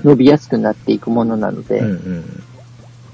[0.03, 2.43] 伸びやすくなっていくものなので、うんうん。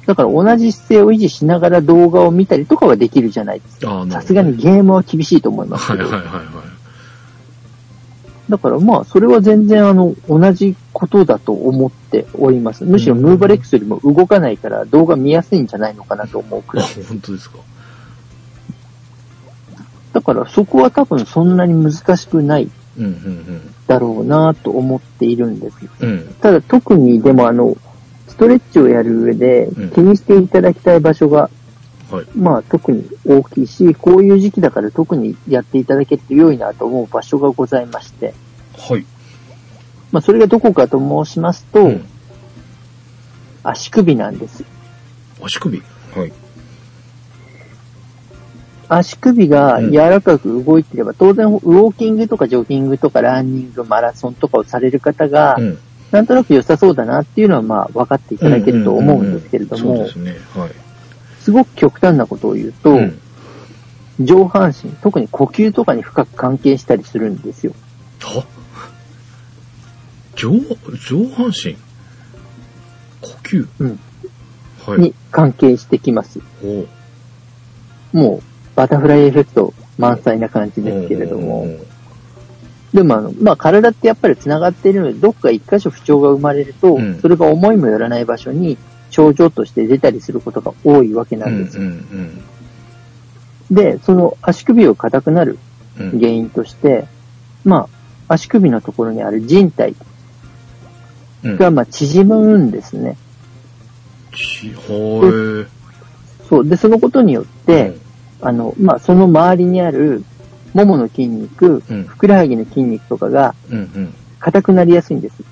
[0.05, 4.05] だから同じ姿勢を維持しながら動画を見たりとかはできるじゃないですか。
[4.09, 6.03] さすがにゲームは厳しいと思いますけど。
[6.03, 6.45] はいはいはいはい。
[8.49, 12.86] だからまあ、それは全然あの、同じことだと思っております。
[12.86, 17.57] むしろムーバレックスよりも動かないから動画見やすいんじゃないのかなと思うくあらい。、本当ですか。
[20.16, 25.78] だからそこは多分そんなに難しくないうんうんだろうなと思っているんです。
[25.99, 26.09] うん。
[26.09, 26.36] うん。
[26.39, 27.76] ただ特にでもあの、
[28.30, 31.49] ストレッチをやる上でうん気にしていただきたい場所が、
[32.09, 32.26] はい。
[32.34, 38.34] まあ特に大きいし、こういう時期だから特にやっていただけると良いなと思う場所がございまして、
[38.78, 39.05] はい。
[40.13, 42.05] まあそれがどこかと申しますと、うん。
[43.63, 44.63] 足首なんです。
[45.43, 45.84] 足首？
[46.16, 46.32] はい。
[48.89, 55.77] 足首が柔らかく動いてれば、当然ウォーキングとかジョギングとかランニング、マラソンとかをされる方がう、ん。
[56.11, 60.07] なんとなく良さそうだなっていうのはまあ分かっていただけると思うんですけれども
[61.39, 63.19] すごく極端なことを言うと、うん。
[64.21, 67.73] 上半身、特に呼吸とかに深く関係したりするんですよ。
[68.21, 68.45] は？
[70.36, 71.75] 上、上半身？
[73.21, 73.67] 呼吸？
[73.79, 73.99] うん
[74.86, 74.99] はい。
[74.99, 76.39] に関係してきます。
[78.13, 78.41] もう、
[78.76, 81.67] バタフライエフェクト満載な感じですけれども、
[82.93, 88.78] でもあの、まあ、体ってやっぱり繋がっているので、どっか一箇所不調が生まれると、うんそれが思いもよらない場所に
[89.09, 91.84] 症状として出たりすることが多いわけなうんんですよ。
[91.84, 92.43] うん
[93.71, 95.57] で、その足首を硬くなる
[95.99, 96.19] うんうん。
[96.19, 97.07] 原因として、
[97.63, 97.88] ま
[98.28, 99.95] あ、足首のところにある人体
[101.43, 103.17] うんが、まあ、縮むんですね。
[104.36, 105.65] ちは
[106.47, 106.67] そう。
[106.67, 107.47] で、そのことによっい。
[107.65, 107.97] て、
[108.41, 110.23] あの、まあ、その周りにある、
[110.73, 112.03] ももの筋肉、うん。
[112.03, 114.13] ふくらはぎの筋肉とかがうんうん。
[114.39, 115.43] 硬くなりやすいんです。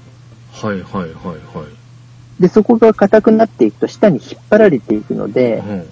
[0.52, 1.12] はいはいはい
[1.58, 2.42] はい。
[2.42, 5.86] で、そこが硬くなっていくと下に引っ張られていくので、うん。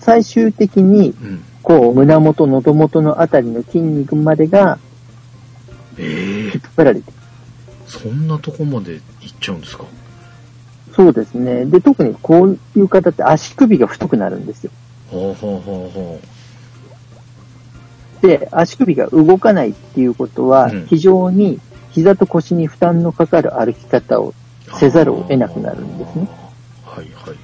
[0.00, 1.44] 最終的に、うん。
[1.62, 4.78] こう、胸元、喉元のあたりの筋肉までが
[5.98, 7.16] ええ引っ張られていく。
[7.86, 9.84] そんなとこまで行っちゃうんですか？
[10.96, 11.66] そうですね。
[11.66, 14.70] で、特にこういう方って足首が太くなるんですよ。
[15.10, 16.18] はあはあはあは
[18.20, 21.60] で、足首が動かないっていうことはうん、非常に
[21.92, 24.34] 膝と腰に負担のかかる歩き方を
[24.70, 24.78] あ。
[24.78, 26.28] せざるを得なくなるんですね。
[26.84, 27.36] はいはい。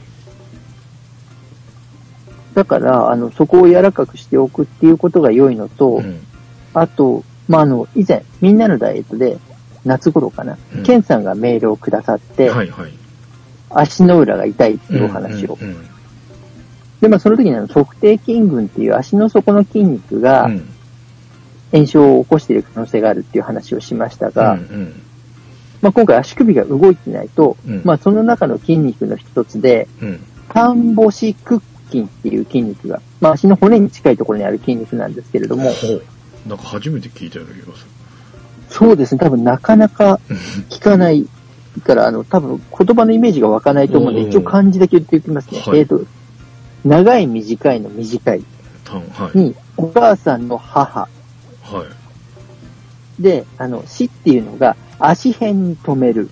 [2.55, 6.21] だから、あの、そこを柔らかくしておくっていうことが良いのと、うん。
[6.75, 9.39] あと、まあ、あの、以前、みんなのダイエットで、
[9.85, 12.93] 夏頃かな、うんケンさんがメールをくださって、はいはい。
[13.71, 15.59] 足の裏が痛いっていうお話を。
[15.61, 15.96] うんうん
[17.01, 20.69] で、まあ、その時にあの、測定筋群っていう足の底の筋肉がうん。
[21.73, 25.03] 炎症を起こしている可能性があるっていう話をしましたが、うんうん
[25.83, 30.21] まあ、今回足首が動いてないと、うんまあ、その中の筋肉の一つで、うん。
[30.49, 35.71] 丹母子屈筋っていう筋肉が、まあ、足の骨に近いところにある筋肉なんですけれども。
[36.47, 37.91] なんか初めて聞いたような気がする。
[38.69, 40.21] そうですね、多分なかなか
[40.71, 41.27] 聞かない
[41.85, 45.61] から、あの、多分言葉のイメージが湧かないと思うんで、うん一応漢字だけ言っておきますね。
[45.61, 46.05] はいえっ、と、
[46.87, 48.45] 長い短いの短い。
[49.35, 51.09] に、お母さんの母は
[53.19, 53.23] い。
[53.23, 56.31] で、あの、死っていうのが足辺に止める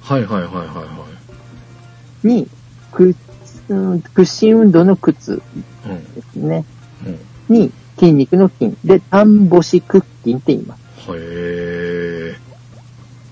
[0.00, 1.06] はいはいはいはいは
[2.24, 2.26] い。
[2.26, 2.48] に、
[2.92, 3.16] 屈
[3.68, 5.42] うん屈伸運動の屈
[5.86, 6.14] うん。
[6.14, 6.64] ですね。
[7.48, 7.54] うん。
[7.54, 8.76] に、筋肉の筋。
[8.84, 10.80] で、丹母子屈筋って言います。
[11.12, 12.36] へえ。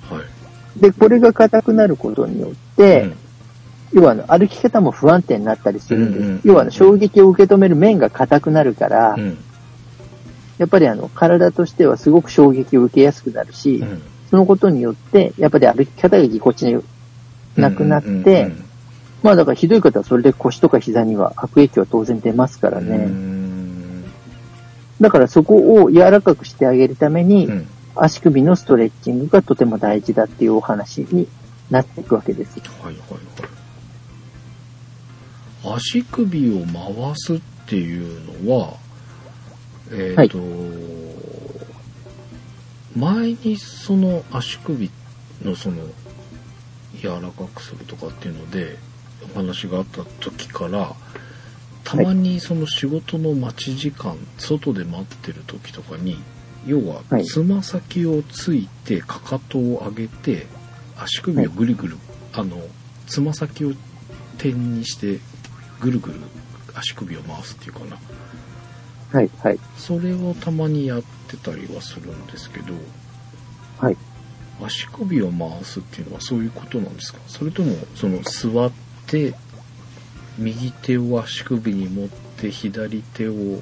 [0.09, 0.81] はい。
[0.81, 3.11] で、これが硬くなることによって、
[3.93, 6.23] 要は歩き方も不安定になったりするんです。
[6.23, 9.21] うんうん要は衝撃を受け止める面が硬くなるから、うん。
[9.21, 9.39] うん。
[10.59, 14.03] やっぱりあの体としてはすごく衝撃を受けやすくなるし、うん。
[14.31, 16.77] そのことによって、やっぱり歩き方がぎこち
[17.57, 18.63] なくなって、うんうん
[19.23, 22.97] まあだからひどい方はそれで腰とか膝には悪影響は当然出ますからうん、ね。
[22.97, 24.05] うん
[25.01, 27.69] だからそこを柔らかくしてあげるために、うん。
[27.97, 31.27] 足首のストレッチングがとても大事だっていうお話に
[31.71, 32.61] なっていくわけです。
[32.61, 33.56] はいはいはい。
[35.75, 38.77] 足首を回すっていうのは、
[39.91, 40.39] えっ、と、
[42.97, 44.91] 前にその足首
[45.43, 45.77] のその
[47.01, 48.79] 柔らかくするとかっていうので
[49.35, 50.95] お話があった時から
[51.85, 56.19] たまにその仕事の待ち時間、外で待ってる時とかに
[56.67, 57.25] 要ははい。
[57.25, 60.47] つま先をついてかかとを上げて
[60.99, 61.97] 足首をぐるぐる、
[62.33, 62.61] あの
[63.07, 63.73] つま先を
[64.39, 65.21] 点にして
[65.81, 66.21] ぐるぐる
[66.75, 67.99] 足首を回すっていうかな
[69.13, 69.59] はい、はい。
[69.77, 72.75] それをたまにやってたりはするんですけど
[73.79, 73.97] はい。
[74.63, 77.21] 足首を回すっていうのはそういうことなんですか？
[77.27, 78.73] それともその座っ
[79.07, 79.35] て
[80.39, 83.61] 右手を足首に持って左手を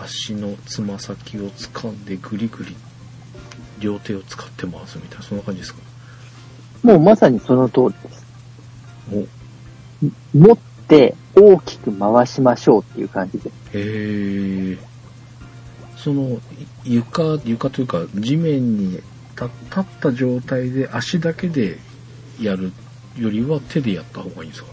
[0.00, 2.76] 足のつま先を掴んでぐりぐり
[3.78, 5.80] 両手を使って回すみたいなそんな感じですか？
[6.82, 8.26] もうまさにその通りです。
[10.34, 10.58] お持っ
[10.88, 13.54] て大きく回しましょうっていう感じです。
[13.74, 14.78] へえ
[15.96, 16.40] その
[16.84, 19.04] い床床というか地面に立
[19.64, 21.78] 立った状態で足だけで
[22.40, 22.72] やる
[23.16, 24.68] よりは手でやった方がいいんですか？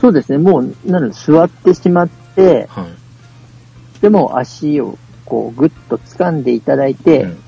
[0.00, 0.38] そうですね。
[0.38, 2.84] もう、なので座ってしまって、はい
[4.00, 7.38] でも足をこうぐっと掴んでいただいて、うん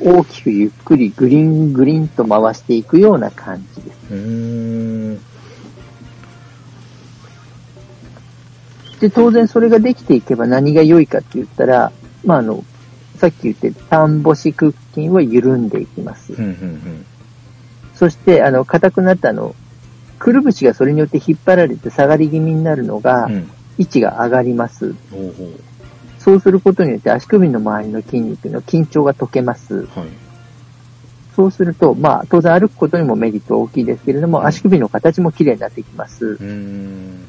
[0.00, 3.96] 大きくゆっくりグリングリンと回していくような感じです。
[9.04, 11.92] で、当然それができていけば何が良いかって言ったら、
[12.24, 12.64] まあ、あの、
[13.16, 16.32] さっき言って単母子屈筋は緩んでいきます。
[16.32, 17.06] うんうん
[17.94, 19.54] そして、あの、硬くなったあの、
[20.18, 24.94] くるぶしがそれによって引っ張られて下がり気味になるのが、うんうん位置が上がります。
[26.20, 29.74] そうすることによって足首の周りの筋肉の緊張が解けます。
[29.74, 30.08] うはい
[31.34, 36.24] そうすると、まあ、当然歩くことにもメリット大きいですけれども、うん足首の形も綺麗になってきます。
[36.24, 37.24] うーん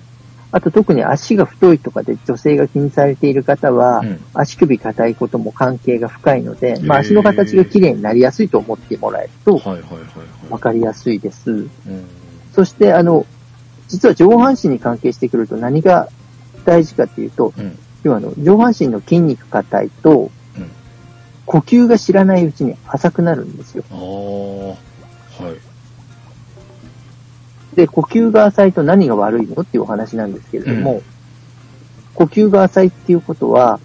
[0.55, 4.23] あと特に足が太いとかで女性が気にされている方は、うん。
[4.33, 10.05] 足首硬いことも関係が深いので、まあ足の形が綺麗になりやすいと思ってもらえるとはいはいはいは
[10.51, 11.51] 分かりやすいです。
[11.51, 11.69] いうん。
[12.53, 13.25] そして、あの、
[13.89, 16.07] 実は上半身に関係してくると何が
[16.63, 17.77] 大事かっていうと、うん。
[18.03, 20.71] 要はあの上半身の筋肉硬いと、うん。
[21.45, 23.83] 呼吸が知らないうちに浅くなるんですよ。
[23.91, 24.77] は
[25.51, 25.74] い
[27.75, 31.01] で、呼吸が浅いと何が悪いのっていうお話なんですけれども、
[32.13, 33.79] 呼吸が浅いっていうことは、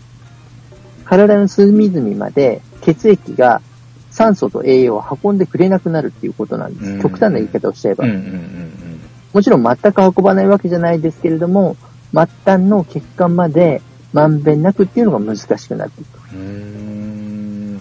[1.05, 3.61] 体の隅々まで血液が
[4.11, 6.91] 酸素と栄養を運んでくれなくなるっていうことなんです。
[6.93, 8.05] うん極端な言い方をしちゃえば。
[8.05, 9.01] うんうんうん
[9.33, 11.77] もちろん全く運ばないわけじゃないですけれども、
[12.13, 13.81] 末端の血管まで
[14.13, 16.19] まんべんなくっていうのが難しくなっていく。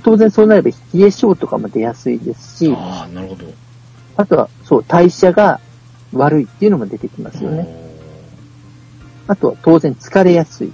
[0.03, 3.45] 当然そうなれば冷え症とかも出やすいですし、ああなるほど
[4.15, 5.59] あとはそう、代謝が
[6.13, 7.67] 悪いっていうのも出てきますよね。
[9.27, 10.71] あとは当然疲れやすい。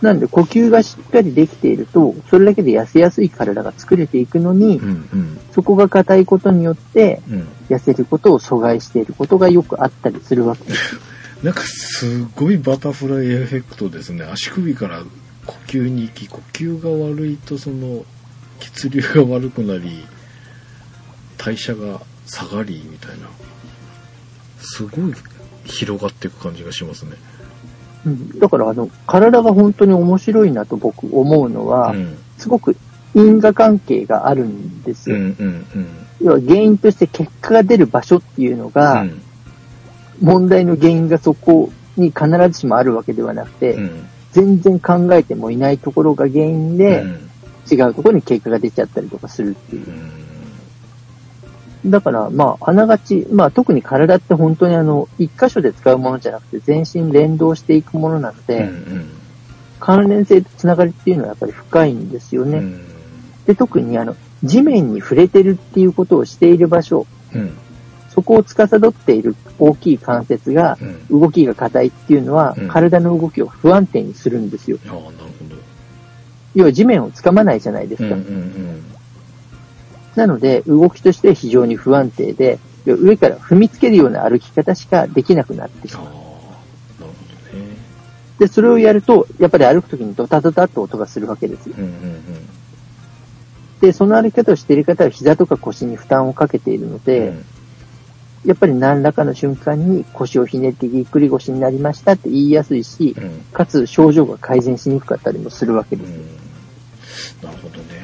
[0.00, 10.96] なんで呼吸がしっかりできていると、それだけで痩せやすい体が作れていくのにう、うんうんそこが硬いことによって、うん痩せることを阻害していることがよくあったりするわけです。
[11.42, 15.04] なんかすごいバタフライエフェクトですね足首から
[15.46, 18.04] 呼吸に行き呼吸が悪いとその
[18.58, 20.04] 血流が悪くなり
[21.36, 23.26] 代謝が下がりみたいな。
[24.60, 25.14] すごい
[25.64, 27.12] 広がっていく感じがしますね。
[28.06, 28.38] うん。
[28.38, 32.18] だからあの、体が本当に面白いなと僕思うのは、うん。
[32.36, 32.76] すごく
[33.14, 35.16] 因果関係があるんですよ。
[35.16, 35.86] うんうんうん。
[36.20, 39.22] 要は原因として結果が出る場所っていうのが、うん。
[40.20, 44.08] 問題の原因がそこに必ずしもあるわけではなくて、うん。
[44.32, 47.28] 全然考えてもいないところが原因で、うん。
[47.70, 49.86] 違うところに結果が出ちゃったりとかするっていう。
[49.86, 49.90] う。
[49.90, 50.27] ん
[51.86, 58.70] だから、まあ、あながち、まあ、特に体って本当にあの、一箇所で使うものじゃなくて、全身連動していくものなので、うんう
[59.00, 59.10] ん。
[59.78, 62.58] 関連性とつながりっていうのはやっぱり深いんですよね。
[62.58, 62.80] うん。
[63.46, 67.56] で、特にあの、地面に触れてるっていうことをしている場所、うん。
[68.10, 70.78] そこを司っている大きい関節が、
[71.10, 71.20] うん。
[71.20, 72.68] 動きが硬いっていうのは、うん。
[72.68, 74.78] 体の動きを不安定にするんですよ。
[74.88, 75.38] ああなるほ
[76.54, 78.08] 要は地面をつかまないじゃないですか。
[78.08, 78.97] どうんうんうん
[80.18, 86.04] なので、動きとして非常に不安定で、上から踏みつけるような歩き方しかできなくなってしまう。
[86.04, 86.10] ね
[88.40, 91.76] で、それをやると、やっぱり歩くときにドタドタっと音がするわけですよ。
[91.78, 92.18] うんうん
[93.80, 97.32] で、その歩き方をしている方は膝とか腰に負担をかけているのうんで、
[98.44, 106.10] やっぱり何らかの瞬間に腰をひねってぎっくり腰になりましたって言いやすいしう、んかつ症状が改善しにくかったりもするわけうです。
[106.10, 106.48] ん
[107.42, 107.97] なるほどね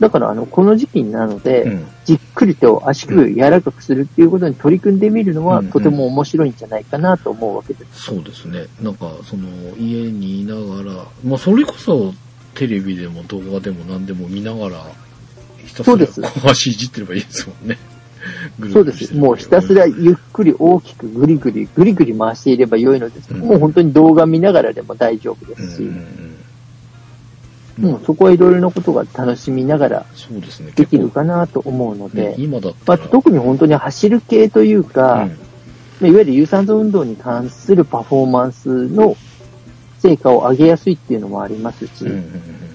[0.00, 1.86] だから、あの、この時期なので、うん。
[2.06, 5.70] じっくりと足首を柔らかくするっていうことに取り組んでみるのは、うん。
[5.70, 8.04] とても面白いんじゃないかなと思うわけです。
[8.04, 8.66] そうですね。
[8.80, 9.46] なんかその
[9.76, 12.14] 家にいながらまあそれこそ
[12.54, 14.86] テレビでも動画でも何でも見ながら
[15.64, 16.22] ひたすらそうです。
[16.22, 17.78] こう足いじってればいいですもんね。
[18.72, 19.14] そうです。
[19.14, 23.32] もうひたすらゆっくり大きくぐりぐり、ぐりぐり回していれば良いのです。
[23.32, 23.40] うん。
[23.40, 26.39] もう本当に動画見ながらでも大丈夫ですし、うんうんうん
[27.80, 30.06] もうそこはいろいろなことが楽しみながら
[30.76, 32.34] できる結かなと思うので、
[32.86, 32.98] ま。
[32.98, 35.38] 特に本当に走る系というか、うん
[36.00, 39.16] まあいわゆる有酸素運動に関するパフォーマンスの
[39.98, 42.70] 成果を上げやすいっていうのもありますし、うんうんうん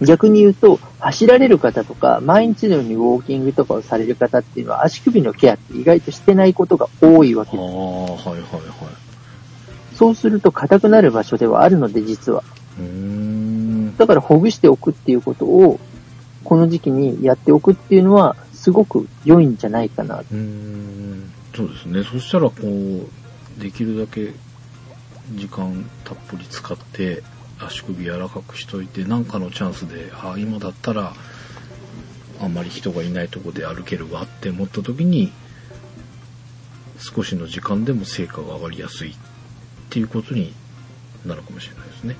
[0.00, 7.60] 逆に言うと、走られる方とか、毎日のようにウォーキングとかをされる方っていうのは、足首のケアって意外としてないことが多いわけです。
[7.62, 8.64] はいはいはい。
[9.94, 12.42] そうすると硬くなる場所ではあるので、実は。
[12.78, 13.23] うーん。
[13.98, 15.80] だからほぐしておくっていうことを、
[16.44, 20.22] この時期にやっておくっていうのは、すごく良いんじゃないかな。
[20.30, 21.32] うん。
[21.54, 22.02] そうですね。
[22.02, 24.32] そしたら、こう、できるだけ
[25.32, 27.22] 時間たっぷり使って、
[27.58, 31.14] 足首柔らかくしといて、なんかのチャンスで、ああ、今だったら、
[32.40, 35.32] あんまり人がいないとこで歩けるわって思った時に、
[36.98, 39.14] 少しの時間でも成果が上がりやすいっ
[39.90, 40.52] ていうことに
[41.24, 42.16] なるかもしれないですね。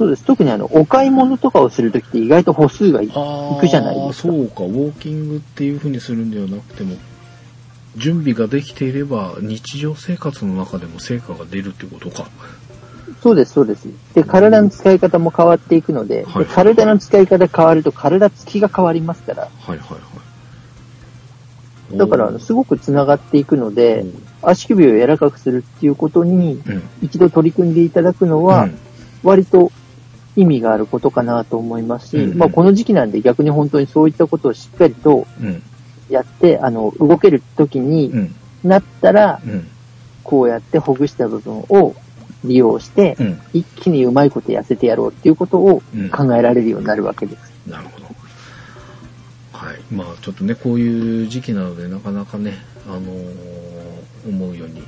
[0.00, 0.24] そうです。
[0.24, 6.96] 特にあの、お買い物とかをするときって意外と歩数がいくじゃないですかそうか、ウォーキングっていう風にするんではなくても、
[7.96, 12.30] 準備ができていれば、日常生活の中でも成果が出るってことか。
[13.22, 13.88] そうです、そうです。
[14.14, 19.98] で、体の使い方も変わっていくので、はいで体の使い方変わると体つきが変わりますから、はいはいは
[21.92, 21.98] い。
[21.98, 26.82] だからすごく繋がっていくのおで、ー足首を柔らかくするっていうことにうん。
[27.02, 28.78] 一度取り組んでいただくのはうん、
[29.22, 29.70] 割と
[30.40, 35.62] 意味があることかなと思いますし、うんうんまあこの時期なんで逆に本当にそういったことをしっかりとうん。
[36.08, 38.34] やって、あの、動ける時にうん。
[38.64, 39.68] なったら、うん。
[40.24, 41.94] こうやってほぐした部分を
[42.44, 43.40] 利用して、うん。
[43.52, 47.52] 一気にうまいこと痩せてやろうっていうことをうん考えられるようになるわけです。
[47.66, 48.06] なるほど。
[49.52, 49.80] はい。
[49.92, 52.54] まあちょっとね、こういう時期なので、なかなかね、
[52.88, 54.82] あのー思うように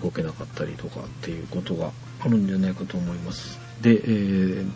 [0.00, 1.90] 動けなかったりとかっていうことが
[2.20, 3.58] あるんじゃないかと思います。
[3.84, 4.72] で、えー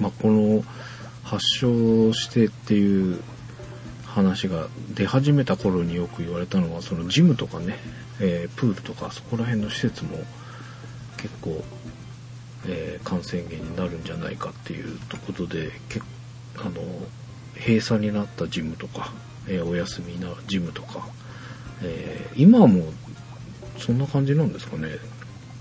[0.00, 0.64] まあこの
[1.22, 3.20] 発症してっていう
[4.06, 7.76] 話が出始めた頃によく言われたのは、そのジムとかね、
[8.18, 10.18] えープールとかそこら辺の施設も
[11.18, 11.62] 結構
[12.66, 16.00] えー感染源になるんじゃないかっていうとことでけ
[16.56, 16.80] あの
[17.56, 19.12] 閉鎖になったジムとか、
[19.46, 21.06] えーお休みなジムとか、
[21.82, 22.84] え今はもう
[23.78, 24.88] そんな感じなんですかね。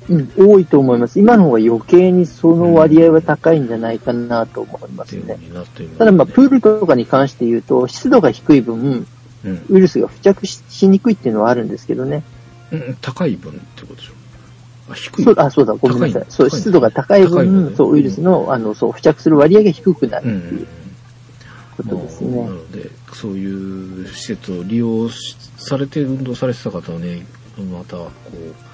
[0.10, 1.20] うん、多いと思います。
[1.20, 5.40] 今の方が余計にその割合は高いんじゃないかなと思いますね。
[5.98, 8.76] ただまあ、プールとかに関して言うと、湿度が低い分、
[9.46, 12.24] うんウイルスが付着ししにくいっていうのはあるんですけどね。
[12.72, 14.14] うん、高い分ってことでしょ。
[14.90, 15.24] あ、低い。
[15.24, 16.26] そうあ、そうだ、ごめんなさい。
[16.28, 20.68] そう、湿度が高い高い分ね分、そう、ウイルスの、あの、そう、付着する割合が低くなるうんっていう
[21.78, 22.50] ことですまあ、ねな。
[22.50, 27.26] のでそういう施設を利用しされて運動されてた方はね
[27.58, 28.69] またこう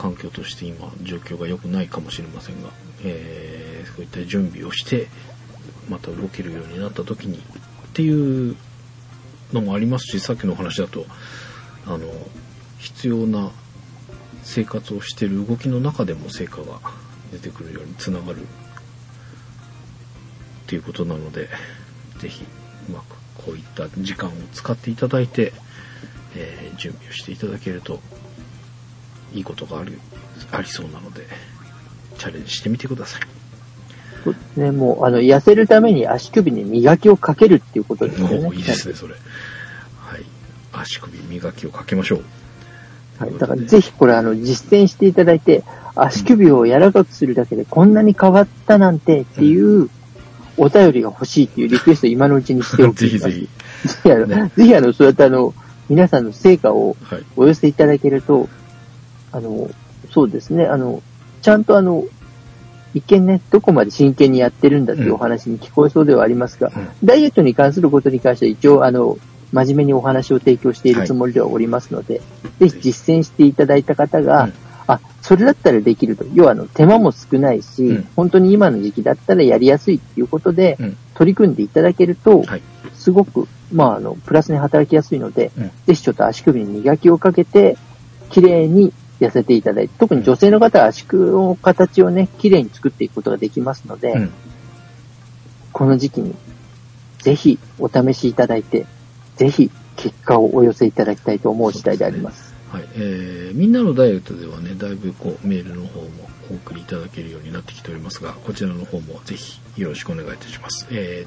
[0.00, 2.70] 環境として今状況が良くないかもしれませんが、
[3.04, 5.08] えーそういった準備をして
[5.88, 7.40] また動けるようになった時にっ
[7.92, 8.56] ていう
[9.52, 11.06] のもありますしさっきのお話だと
[11.86, 12.06] あの
[12.78, 13.50] 必要な
[14.42, 16.80] 生活をしてる動きの中でも成果が
[17.32, 18.44] 出てくるようにつながるっ
[20.66, 21.48] ていうことなので、
[22.18, 22.44] ぜひ
[22.88, 25.52] うまくこういった時間を使っていただいて、
[26.36, 28.00] えー準備をしていただけると
[29.34, 29.98] いいことがある
[30.52, 31.26] ありそうなので、
[32.18, 33.22] チャレンジしてみてください。
[34.24, 34.70] そうですね。
[34.70, 38.56] もう、あの、痩せるために足首に磨きをかけるっていうことですよね。
[38.56, 39.14] いいですね、それ。
[39.14, 40.24] はい。
[40.72, 42.22] 足首磨きをかけましょう。
[43.18, 43.38] はい。
[43.38, 45.64] だからぜひこれあの実践していただいて、
[45.94, 49.90] 足首を柔らかくするだけでこんなに変わったなんてっていう
[50.56, 53.04] お便りが欲しいっていうリクエストを今のうちにしておきます。
[53.04, 53.48] ぜひぜひ。
[53.88, 55.54] ぜひあの、ねぜひあの、そうやってあの、
[55.88, 57.22] 皆さんの成果をはい。
[57.36, 58.48] お寄せいただけると、
[59.32, 59.70] あの、
[60.10, 61.02] そうですね、あの、
[61.42, 62.04] ちゃんとあの、
[62.94, 66.88] 一見ね、どこまで真剣にやってるんだっていうお話に聞こえそうではありますが、うん。
[67.04, 69.18] ダイエットに関することに関しては一応あの、
[69.52, 72.20] 真面目にお話を提供しているつもりではおりますので、
[72.58, 74.52] ぜひ実践していただいた方が、うん。
[74.86, 76.24] あ、それだったらできると。
[76.34, 78.08] 要はあの、手間も少ないし、うん。
[78.16, 80.96] 本当に今の時期だったらやりやすいっていうことで、うん。
[81.14, 82.62] 取り組んでいただけると、はい。
[82.94, 85.70] すごく、まあ、あの、プラスに働きやすいので、うん。
[85.86, 87.76] ぜひちょっと足首に磨きをかけて、
[88.30, 94.30] 綺麗に痩せていただいて、特に女性の方は足首の形をね、綺麗に作っていくことができますので、うん。
[95.72, 96.34] この時期に、
[97.18, 98.86] ぜひお試しいただいて、
[99.36, 102.54] ぜひ結果をお寄せいただきたいと思う次第であります。
[102.70, 102.88] はい。
[102.94, 106.08] えー、みんなのダイエットではね、だいぶこう、メールの方も
[106.50, 110.86] お送りいただけるようになってきておりますが、こちらの方もぜひよろしくお願いいたします。
[110.90, 111.26] え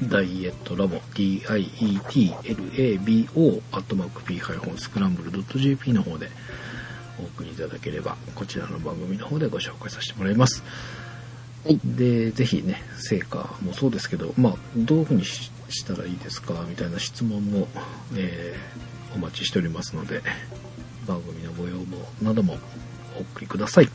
[0.00, 2.42] ー、ダイエットラボ、d-i-e-t-l-a-b-o、
[3.72, 6.30] アットマーク p-scramble.jp の方で
[7.20, 10.62] お送りいただければ、こちらの番組の方でご紹介させてもらいます。
[11.64, 11.80] はい。
[11.84, 17.68] で、ぜひね、成果もそうですけど、まあ、どういうふうにししたらいいですかみたいな質問も、
[18.16, 20.22] えーお待ちしておりますので、
[21.06, 22.58] 番組のご要望なども
[23.16, 23.88] お送りください。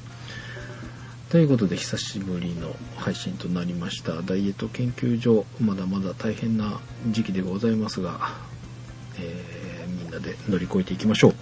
[1.29, 4.21] ということで、久しぶりの配信となりました。
[4.21, 8.31] ダイエット研究所、まだまだ大変な時期でございますが、
[9.19, 11.35] えーみんなで乗り越えていきましょう。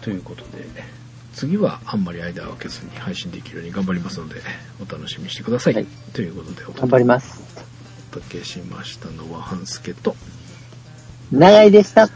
[0.00, 0.66] ということで、
[1.34, 4.40] 次はあんまり間を空けずに配信できるように頑張りますので、
[4.80, 5.74] お楽しみにしてください。
[5.74, 7.40] はいということで、お頑張ります。
[8.10, 10.16] 届けしましたのは半助と、
[11.30, 12.08] 長井でした。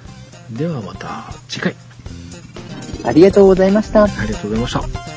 [0.51, 1.77] ではまた次回、
[3.05, 4.05] ありがとうございました。
[4.05, 5.14] ありがとうございました。